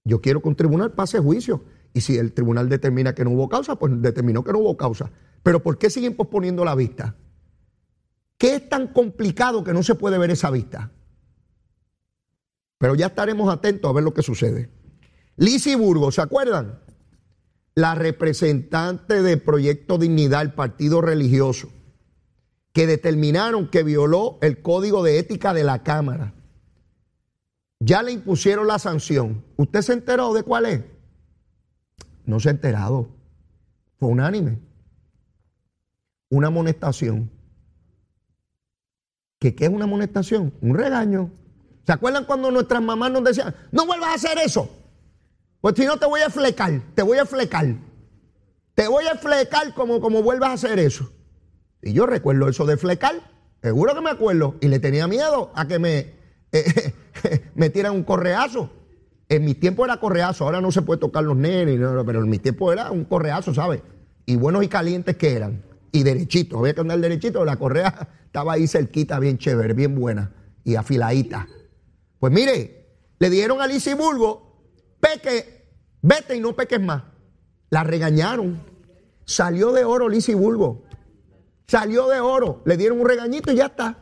Yo 0.04 0.20
quiero 0.20 0.40
que 0.40 0.48
un 0.48 0.54
tribunal 0.54 0.92
pase 0.92 1.18
juicio. 1.18 1.64
Y 1.92 2.02
si 2.02 2.16
el 2.18 2.32
tribunal 2.32 2.68
determina 2.68 3.14
que 3.14 3.24
no 3.24 3.30
hubo 3.30 3.48
causa, 3.48 3.76
pues 3.76 4.00
determinó 4.00 4.44
que 4.44 4.52
no 4.52 4.58
hubo 4.58 4.76
causa. 4.76 5.10
Pero 5.42 5.62
¿por 5.62 5.78
qué 5.78 5.90
siguen 5.90 6.14
posponiendo 6.14 6.64
la 6.64 6.74
vista? 6.74 7.16
¿Qué 8.40 8.54
es 8.54 8.68
tan 8.68 8.88
complicado 8.88 9.62
que 9.62 9.72
no 9.72 9.82
se 9.82 9.94
puede 9.94 10.18
ver 10.18 10.30
esa 10.30 10.50
vista? 10.50 10.90
Pero 12.78 12.94
ya 12.94 13.08
estaremos 13.08 13.52
atentos 13.52 13.88
a 13.88 13.92
ver 13.92 14.02
lo 14.02 14.14
que 14.14 14.22
sucede. 14.22 14.70
Lisi 15.36 15.74
Burgos, 15.74 16.14
¿se 16.14 16.22
acuerdan? 16.22 16.80
La 17.74 17.94
representante 17.94 19.22
del 19.22 19.42
Proyecto 19.42 19.98
Dignidad, 19.98 20.42
el 20.42 20.54
partido 20.54 21.02
religioso, 21.02 21.70
que 22.72 22.86
determinaron 22.86 23.68
que 23.68 23.82
violó 23.82 24.38
el 24.40 24.62
código 24.62 25.04
de 25.04 25.18
ética 25.18 25.54
de 25.54 25.64
la 25.64 25.82
Cámara 25.82 26.34
ya 27.80 28.02
le 28.02 28.12
impusieron 28.12 28.66
la 28.66 28.78
sanción. 28.78 29.42
¿Usted 29.56 29.80
se 29.80 29.94
enteró 29.94 30.34
de 30.34 30.42
cuál 30.42 30.66
es? 30.66 30.84
No 32.26 32.38
se 32.38 32.48
ha 32.48 32.52
enterado. 32.52 33.08
Fue 33.98 34.10
unánime. 34.10 34.58
Una 36.28 36.48
amonestación. 36.48 37.30
¿Qué, 39.40 39.54
¿Qué 39.54 39.64
es 39.64 39.70
una 39.70 39.84
amonestación? 39.84 40.52
Un 40.60 40.76
regaño. 40.76 41.30
¿Se 41.84 41.92
acuerdan 41.92 42.26
cuando 42.26 42.50
nuestras 42.52 42.82
mamás 42.82 43.10
nos 43.10 43.24
decían, 43.24 43.54
no 43.72 43.86
vuelvas 43.86 44.10
a 44.10 44.14
hacer 44.14 44.38
eso? 44.38 44.70
Pues 45.60 45.74
si 45.76 45.86
no 45.86 45.98
te 45.98 46.06
voy 46.06 46.20
a 46.20 46.30
flecar, 46.30 46.80
te 46.94 47.02
voy 47.02 47.18
a 47.18 47.26
flecar. 47.26 47.66
Te 48.74 48.86
voy 48.86 49.06
a 49.06 49.16
flecar 49.16 49.74
como, 49.74 50.00
como 50.00 50.22
vuelvas 50.22 50.50
a 50.50 50.52
hacer 50.52 50.78
eso. 50.78 51.10
Y 51.82 51.94
yo 51.94 52.06
recuerdo 52.06 52.48
eso 52.48 52.66
de 52.66 52.76
flecar, 52.76 53.14
seguro 53.62 53.94
que 53.94 54.00
me 54.02 54.10
acuerdo, 54.10 54.56
y 54.60 54.68
le 54.68 54.78
tenía 54.78 55.08
miedo 55.08 55.50
a 55.54 55.66
que 55.66 55.78
me, 55.78 56.14
eh, 56.52 56.94
me 57.54 57.70
tiran 57.70 57.92
un 57.92 58.04
correazo. 58.04 58.70
En 59.28 59.44
mi 59.44 59.54
tiempo 59.54 59.84
era 59.84 59.98
correazo, 59.98 60.44
ahora 60.44 60.60
no 60.60 60.72
se 60.72 60.82
puede 60.82 61.00
tocar 61.00 61.24
los 61.24 61.36
nenes, 61.36 61.78
pero 62.04 62.20
en 62.20 62.28
mi 62.28 62.38
tiempo 62.38 62.72
era 62.72 62.90
un 62.90 63.04
correazo, 63.04 63.54
¿sabes? 63.54 63.80
Y 64.26 64.36
buenos 64.36 64.64
y 64.64 64.68
calientes 64.68 65.16
que 65.16 65.32
eran. 65.32 65.62
Y 65.92 66.02
derechitos, 66.02 66.58
había 66.58 66.74
que 66.74 66.80
andar 66.80 67.00
derechito, 67.00 67.44
la 67.44 67.56
correa 67.56 68.08
estaba 68.24 68.52
ahí 68.52 68.68
cerquita, 68.68 69.18
bien 69.18 69.38
chévere, 69.38 69.74
bien 69.74 69.94
buena 69.94 70.32
y 70.64 70.76
afiladita. 70.76 71.48
Pues 72.18 72.32
mire, 72.32 72.80
le 73.18 73.30
dieron 73.30 73.60
a 73.60 73.66
Bulgo, 73.96 74.62
peque, 75.00 75.68
vete 76.02 76.36
y 76.36 76.40
no 76.40 76.54
peques 76.54 76.80
más. 76.80 77.02
La 77.70 77.84
regañaron. 77.84 78.62
Salió 79.24 79.72
de 79.72 79.84
oro 79.84 80.08
Bulgo. 80.36 80.84
Salió 81.66 82.08
de 82.08 82.20
oro. 82.20 82.62
Le 82.64 82.76
dieron 82.76 83.00
un 83.00 83.06
regañito 83.06 83.52
y 83.52 83.56
ya 83.56 83.66
está. 83.66 83.98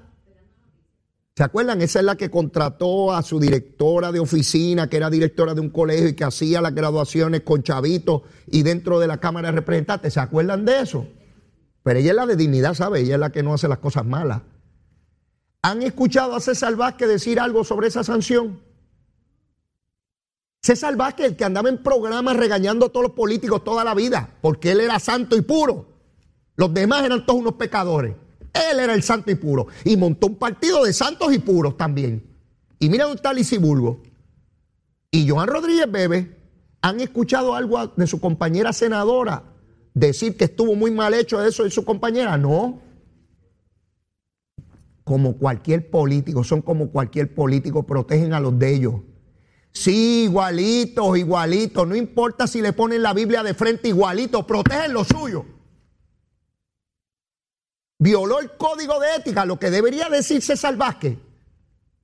¿Se 1.37 1.45
acuerdan? 1.45 1.81
Esa 1.83 2.01
es 2.01 2.05
la 2.05 2.17
que 2.17 2.31
contrató 2.31 3.13
a 3.13 3.23
su 3.23 3.39
directora 3.39 4.11
de 4.11 4.19
oficina, 4.19 4.89
que 4.89 4.97
era 4.97 5.09
directora 5.09 5.55
de 5.55 5.61
un 5.61 5.71
colegio 5.71 6.09
y 6.09 6.15
que 6.15 6.25
hacía 6.25 6.61
las 6.61 6.75
graduaciones 6.75 7.43
con 7.43 7.63
chavitos 7.63 8.23
y 8.49 8.63
dentro 8.65 8.99
de 8.99 9.07
la 9.07 9.19
Cámara 9.19 9.49
de 9.49 9.57
Representantes. 9.59 10.15
¿Se 10.15 10.21
acuerdan 10.21 10.65
de 10.65 10.81
eso? 10.81 11.07
Pero 11.83 11.99
ella 11.99 12.11
es 12.11 12.17
la 12.17 12.27
de 12.27 12.37
dignidad, 12.37 12.75
¿sabe? 12.75 13.01
Ella 13.01 13.15
es 13.15 13.21
la 13.21 13.31
que 13.31 13.43
no 13.43 13.55
hace 13.55 13.69
las 13.69 13.79
cosas 13.79 14.05
malas. 14.05 14.43
¿Han 15.63 15.83
escuchado 15.83 16.37
a 16.37 16.41
César 16.41 16.77
Vázquez 16.77 17.09
decir 17.09 17.41
algo 17.41 17.65
sobre 17.65 17.89
esa 17.89 18.05
sanción? 18.05 18.61
César 20.63 20.97
Vázquez, 20.97 21.27
el 21.27 21.37
que 21.37 21.45
andaba 21.45 21.69
en 21.69 21.83
programas 21.83 22.37
regañando 22.37 22.87
a 22.87 22.89
todos 22.91 23.05
los 23.05 23.13
políticos 23.13 23.65
toda 23.65 23.85
la 23.85 23.95
vida, 23.95 24.37
porque 24.41 24.73
él 24.73 24.81
era 24.81 24.99
santo 24.99 25.37
y 25.37 25.43
puro. 25.43 25.87
Los 26.57 26.75
demás 26.75 27.05
eran 27.05 27.25
todos 27.25 27.41
unos 27.41 27.55
pecadores. 27.55 28.15
Él 28.53 28.81
era 28.81 28.95
el 28.95 29.03
santo 29.03 29.31
y 29.31 29.37
puro. 29.37 29.69
Y 29.85 29.97
montó 29.97 30.27
un 30.27 30.37
partido 30.37 30.85
de 30.85 30.93
santos 30.93 31.33
y 31.33 31.39
puros 31.39 31.77
también. 31.77 32.27
Y 32.79 32.89
mira 32.89 33.05
dónde 33.05 33.17
está 33.17 33.33
Lisiburgo. 33.33 34.03
Y 35.11 35.29
Joan 35.29 35.49
Rodríguez 35.49 35.91
Bebe 35.91 36.37
han 36.83 37.01
escuchado 37.01 37.55
algo 37.55 37.89
de 37.89 38.07
su 38.07 38.21
compañera 38.21 38.73
senadora 38.73 39.43
decir 39.95 40.37
que 40.37 40.45
estuvo 40.45 40.75
muy 40.75 40.91
mal 40.91 41.15
hecho 41.15 41.45
eso 41.45 41.65
de 41.65 41.71
su 41.71 41.85
compañera. 41.85 42.37
No. 42.37 42.81
Como 45.05 45.39
cualquier 45.39 45.91
político, 45.91 46.45
son 46.45 46.63
como 46.63 46.91
cualquier 46.91 47.35
político, 47.35 47.87
protegen 47.87 48.33
a 48.33 48.41
los 48.41 48.59
de 48.59 48.75
ellos. 48.75 48.95
Sí, 49.73 50.25
igualitos, 50.25 51.17
igualitos. 51.17 51.87
No 51.87 51.95
importa 51.95 52.47
si 52.47 52.61
le 52.61 52.73
ponen 52.73 53.03
la 53.03 53.15
Biblia 53.15 53.43
de 53.43 53.55
frente, 53.55 53.89
igualitos, 53.89 54.45
protegen 54.45 54.93
lo 54.93 55.05
suyo. 55.05 55.45
Violó 57.99 58.41
el 58.41 58.57
código 58.57 59.01
de 59.01 59.17
ética, 59.17 59.45
lo 59.45 59.59
que 59.59 59.71
debería 59.71 60.09
decirse 60.09 60.57
César 60.57 60.77
Vázquez. 60.77 61.19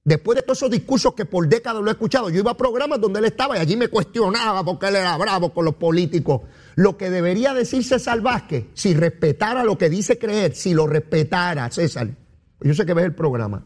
Después 0.05 0.37
de 0.37 0.43
todos 0.43 0.59
esos 0.59 0.71
discursos 0.71 1.15
que 1.15 1.25
por 1.25 1.49
décadas 1.49 1.83
lo 1.83 1.89
he 1.89 1.93
escuchado, 1.93 2.29
yo 2.29 2.41
iba 2.41 2.51
a 2.51 2.57
programas 2.57 3.01
donde 3.01 3.21
él 3.21 3.25
estaba 3.25 3.57
y 3.57 3.61
allí 3.61 3.75
me 3.75 3.89
cuestionaba 3.89 4.63
porque 4.63 4.89
él 4.89 4.97
era 4.97 5.17
bravo 5.17 5.55
con 5.55 5.65
los 5.65 5.77
políticos. 5.77 6.43
Lo 6.75 6.99
que 6.99 7.09
debería 7.09 7.55
decirse 7.55 7.99
César 7.99 8.21
Vázquez, 8.21 8.67
si 8.75 8.93
respetara 8.93 9.65
lo 9.65 9.79
que 9.79 9.89
dice 9.89 10.19
creer, 10.19 10.55
si 10.55 10.75
lo 10.75 10.87
respetara, 10.87 11.71
César, 11.71 12.11
yo 12.61 12.75
sé 12.75 12.85
que 12.85 12.93
ves 12.93 13.07
el 13.07 13.15
programa, 13.15 13.65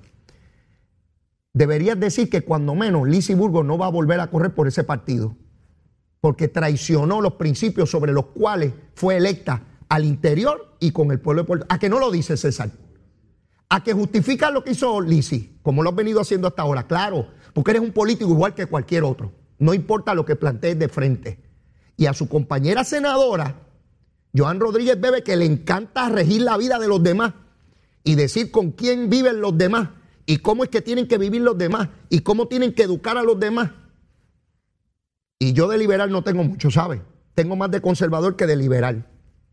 deberías 1.53 1.99
decir 1.99 2.31
que 2.31 2.43
cuando 2.43 2.77
menos 2.77 3.09
Lizy 3.09 3.35
Burgos 3.35 3.65
no 3.65 3.77
va 3.77 3.87
a 3.87 3.91
volver 3.91 4.21
a 4.21 4.31
correr 4.31 4.55
por 4.55 4.69
ese 4.69 4.85
partido, 4.85 5.35
porque 6.21 6.47
traicionó 6.47 7.21
los 7.21 7.35
principios 7.35 7.91
sobre 7.91 8.13
los 8.13 8.27
cuales 8.27 8.73
fue 8.95 9.17
electa 9.17 9.65
al 9.89 10.05
interior 10.05 10.77
y 10.79 10.93
con 10.93 11.11
el 11.11 11.19
pueblo 11.19 11.43
de 11.43 11.47
Puerto 11.47 11.67
¿A 11.69 11.81
que 11.81 11.89
no 11.89 11.99
lo 11.99 12.13
dice 12.13 12.37
César? 12.37 12.71
¿A 13.71 13.83
que 13.83 13.93
justifica 13.93 14.51
lo 14.51 14.63
que 14.63 14.71
hizo 14.71 15.01
Lisi, 15.01 15.58
como 15.69 15.83
lo 15.83 15.91
has 15.91 15.97
venido 15.97 16.23
haciendo 16.23 16.49
hasta 16.49 16.63
ahora? 16.63 16.87
Claro, 16.87 17.29
porque 17.53 17.73
eres 17.73 17.83
un 17.83 17.93
político 17.93 18.31
igual 18.31 18.55
que 18.55 18.65
cualquier 18.65 19.05
otro. 19.05 19.33
No 19.59 19.75
importa 19.75 20.15
lo 20.15 20.25
que 20.25 20.35
plantees 20.35 20.79
de 20.79 20.89
frente. 20.89 21.41
Y 21.99 22.07
a 22.07 22.15
su 22.15 22.27
compañera 22.27 22.85
senadora, 22.85 23.55
Joan 24.35 24.61
Rodríguez 24.61 24.99
Bebe, 24.99 25.23
que 25.23 25.37
le 25.37 25.45
encanta 25.45 26.09
regir 26.09 26.41
la 26.41 26.57
vida 26.57 26.79
de 26.79 26.89
los 26.89 27.03
demás 27.03 27.35
y 28.03 28.15
decir 28.15 28.51
con 28.51 28.71
quién 28.71 29.11
viven 29.11 29.43
los 29.43 29.59
demás 29.59 29.91
y 30.25 30.39
cómo 30.39 30.65
es 30.65 30.71
que 30.71 30.81
tienen 30.81 31.07
que 31.07 31.19
vivir 31.19 31.43
los 31.43 31.59
demás 31.59 31.91
y 32.09 32.21
cómo 32.21 32.49
tienen 32.49 32.73
que 32.73 32.85
educar 32.85 33.19
a 33.19 33.23
los 33.23 33.39
demás. 33.39 33.71
Y 35.39 35.53
yo 35.53 35.69
de 35.69 35.77
liberal 35.77 36.11
no 36.11 36.25
tengo 36.25 36.45
mucho, 36.45 36.71
¿sabe? 36.71 37.03
Tengo 37.35 37.57
más 37.57 37.71
de 37.71 37.83
conservador 37.83 38.37
que 38.37 38.47
de 38.47 38.57
liberal. 38.57 39.07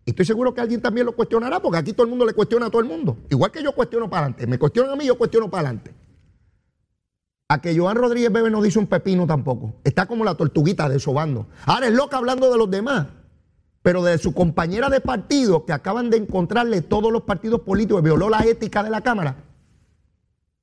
Y 0.05 0.11
estoy 0.11 0.23
seguro 0.23 0.53
que 0.53 0.61
alguien 0.61 0.81
también 0.81 1.07
lo 1.07 1.13
cuestionará, 1.13 1.61
porque 1.61 1.77
aquí 1.77 1.91
todo 1.91 2.03
el 2.03 2.09
mundo 2.09 2.25
le 2.25 2.31
cuestiona 2.31 2.67
a 2.67 2.69
todo 2.69 2.81
el 2.81 2.87
mundo. 2.87 3.17
Igual 3.29 3.51
que 3.51 3.61
yo 3.61 3.73
cuestiono 3.73 4.09
para 4.09 4.27
adelante. 4.27 4.47
Me 4.47 4.57
cuestionan 4.57 4.93
a 4.93 4.95
mí, 4.95 5.05
yo 5.05 5.17
cuestiono 5.17 5.49
para 5.49 5.67
adelante. 5.67 5.94
A 7.47 7.61
que 7.61 7.77
Joan 7.77 7.97
Rodríguez 7.97 8.31
Bebe 8.31 8.49
no 8.49 8.61
dice 8.61 8.79
un 8.79 8.87
pepino 8.87 9.27
tampoco. 9.27 9.75
Está 9.83 10.07
como 10.07 10.23
la 10.23 10.35
tortuguita 10.35 10.89
de 10.89 10.99
sobando. 10.99 11.47
Ahora 11.65 11.87
es 11.87 11.93
loca 11.93 12.17
hablando 12.17 12.51
de 12.51 12.57
los 12.57 12.69
demás. 12.69 13.07
Pero 13.83 14.03
de 14.03 14.17
su 14.17 14.33
compañera 14.33 14.89
de 14.89 14.99
partido, 14.99 15.65
que 15.65 15.73
acaban 15.73 16.09
de 16.09 16.17
encontrarle 16.17 16.81
todos 16.81 17.11
los 17.11 17.21
partidos 17.21 17.61
políticos, 17.61 18.01
violó 18.01 18.29
la 18.29 18.43
ética 18.43 18.81
de 18.83 18.89
la 18.89 19.01
Cámara, 19.01 19.43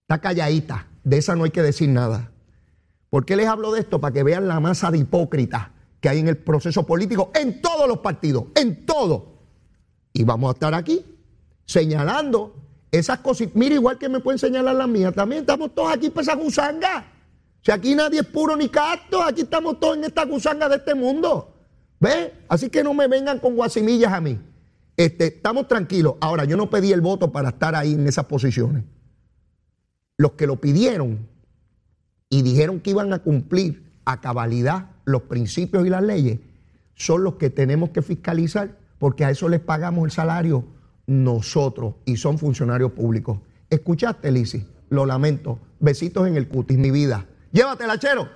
Está 0.03 0.21
calladita. 0.21 0.89
De 1.05 1.19
esa 1.19 1.35
no 1.37 1.45
hay 1.45 1.51
que 1.51 1.63
decir 1.63 1.89
nada. 1.89 2.33
¿Por 3.11 3.25
qué 3.25 3.37
les 3.37 3.47
hablo 3.47 3.73
de 3.73 3.81
esto? 3.81 4.01
Para 4.01 4.13
que 4.13 4.23
vean 4.23 4.49
la 4.49 4.61
masa 4.61 4.91
de 4.91 4.99
hipócritas 4.99 5.69
que 6.01 6.09
hay 6.09 6.19
en 6.19 6.29
el 6.29 6.37
proceso 6.37 6.85
político, 6.85 7.31
en 7.35 7.63
todos 7.63 7.89
los 7.89 7.99
partidos, 7.99 8.47
en 8.57 8.85
todo. 8.85 9.39
Y 10.13 10.25
vamos 10.25 10.51
a 10.51 10.53
estar 10.55 10.75
aquí 10.75 11.05
señalando 11.65 12.57
esas 12.93 13.19
cosas. 13.19 13.49
Mira, 13.55 13.75
igual 13.75 13.99
que 13.99 14.09
me 14.09 14.21
pueden 14.21 14.39
señalar 14.39 14.77
las 14.77 14.89
mías, 14.89 15.13
también 15.13 15.41
estamos 15.41 15.75
todos 15.75 15.93
aquí 15.93 16.11
para 16.11 16.23
esa 16.23 16.35
gusanga. 16.37 17.07
Si 17.63 17.73
aquí 17.73 17.97
nadie 17.97 18.21
es 18.21 18.27
puro 18.27 18.57
ni 18.57 18.69
casto, 18.69 19.23
aquí 19.23 19.41
estamos 19.43 19.81
todos 19.81 19.97
en 19.97 20.05
esta 20.05 20.25
gusanga 20.25 20.69
de 20.69 20.77
este 20.77 20.95
mundo. 20.95 21.57
¿Ve? 21.99 22.33
Así 22.49 22.71
que 22.71 22.85
no 22.85 22.95
me 22.95 23.09
vengan 23.09 23.41
con 23.41 23.57
guasimillas 23.57 24.13
a 24.13 24.21
mí. 24.21 24.39
Este, 24.97 25.27
estamos 25.27 25.67
tranquilos. 25.67 26.15
Ahora, 26.21 26.45
yo 26.45 26.57
no 26.57 26.71
pedí 26.71 26.93
el 26.93 27.01
voto 27.01 27.33
para 27.33 27.49
estar 27.49 27.75
ahí 27.75 27.95
en 27.95 28.07
esas 28.07 28.27
posiciones 28.27 28.85
los 30.23 30.33
que 30.33 30.47
lo 30.47 30.61
pidieron 30.61 31.29
y 32.31 32.43
dijeron 32.43 32.81
que 32.81 32.91
iban 32.91 33.13
a 33.13 33.19
cumplir 33.19 33.93
a 34.05 34.21
cabalidad 34.21 34.91
los 35.05 35.23
principios 35.23 35.87
y 35.87 35.91
las 35.91 36.03
leyes, 36.03 36.39
son 36.95 37.25
los 37.25 37.35
que 37.35 37.51
tenemos 37.51 37.91
que 37.91 38.03
fiscalizar 38.03 38.79
porque 38.99 39.25
a 39.25 39.31
eso 39.31 39.49
les 39.49 39.61
pagamos 39.61 40.05
el 40.05 40.11
salario 40.11 40.65
nosotros 41.07 41.95
y 42.05 42.17
son 42.17 42.39
funcionarios 42.39 42.93
públicos. 42.93 43.41
¿Escuchaste, 43.71 44.31
Lisi? 44.31 44.67
Lo 44.89 45.07
lamento. 45.07 45.59
Besitos 45.81 46.29
en 46.29 46.37
el 46.37 46.49
cutis, 46.49 46.79
mi 46.79 46.91
vida. 46.91 47.27
Llévatela, 47.53 47.99
chero. 47.99 48.29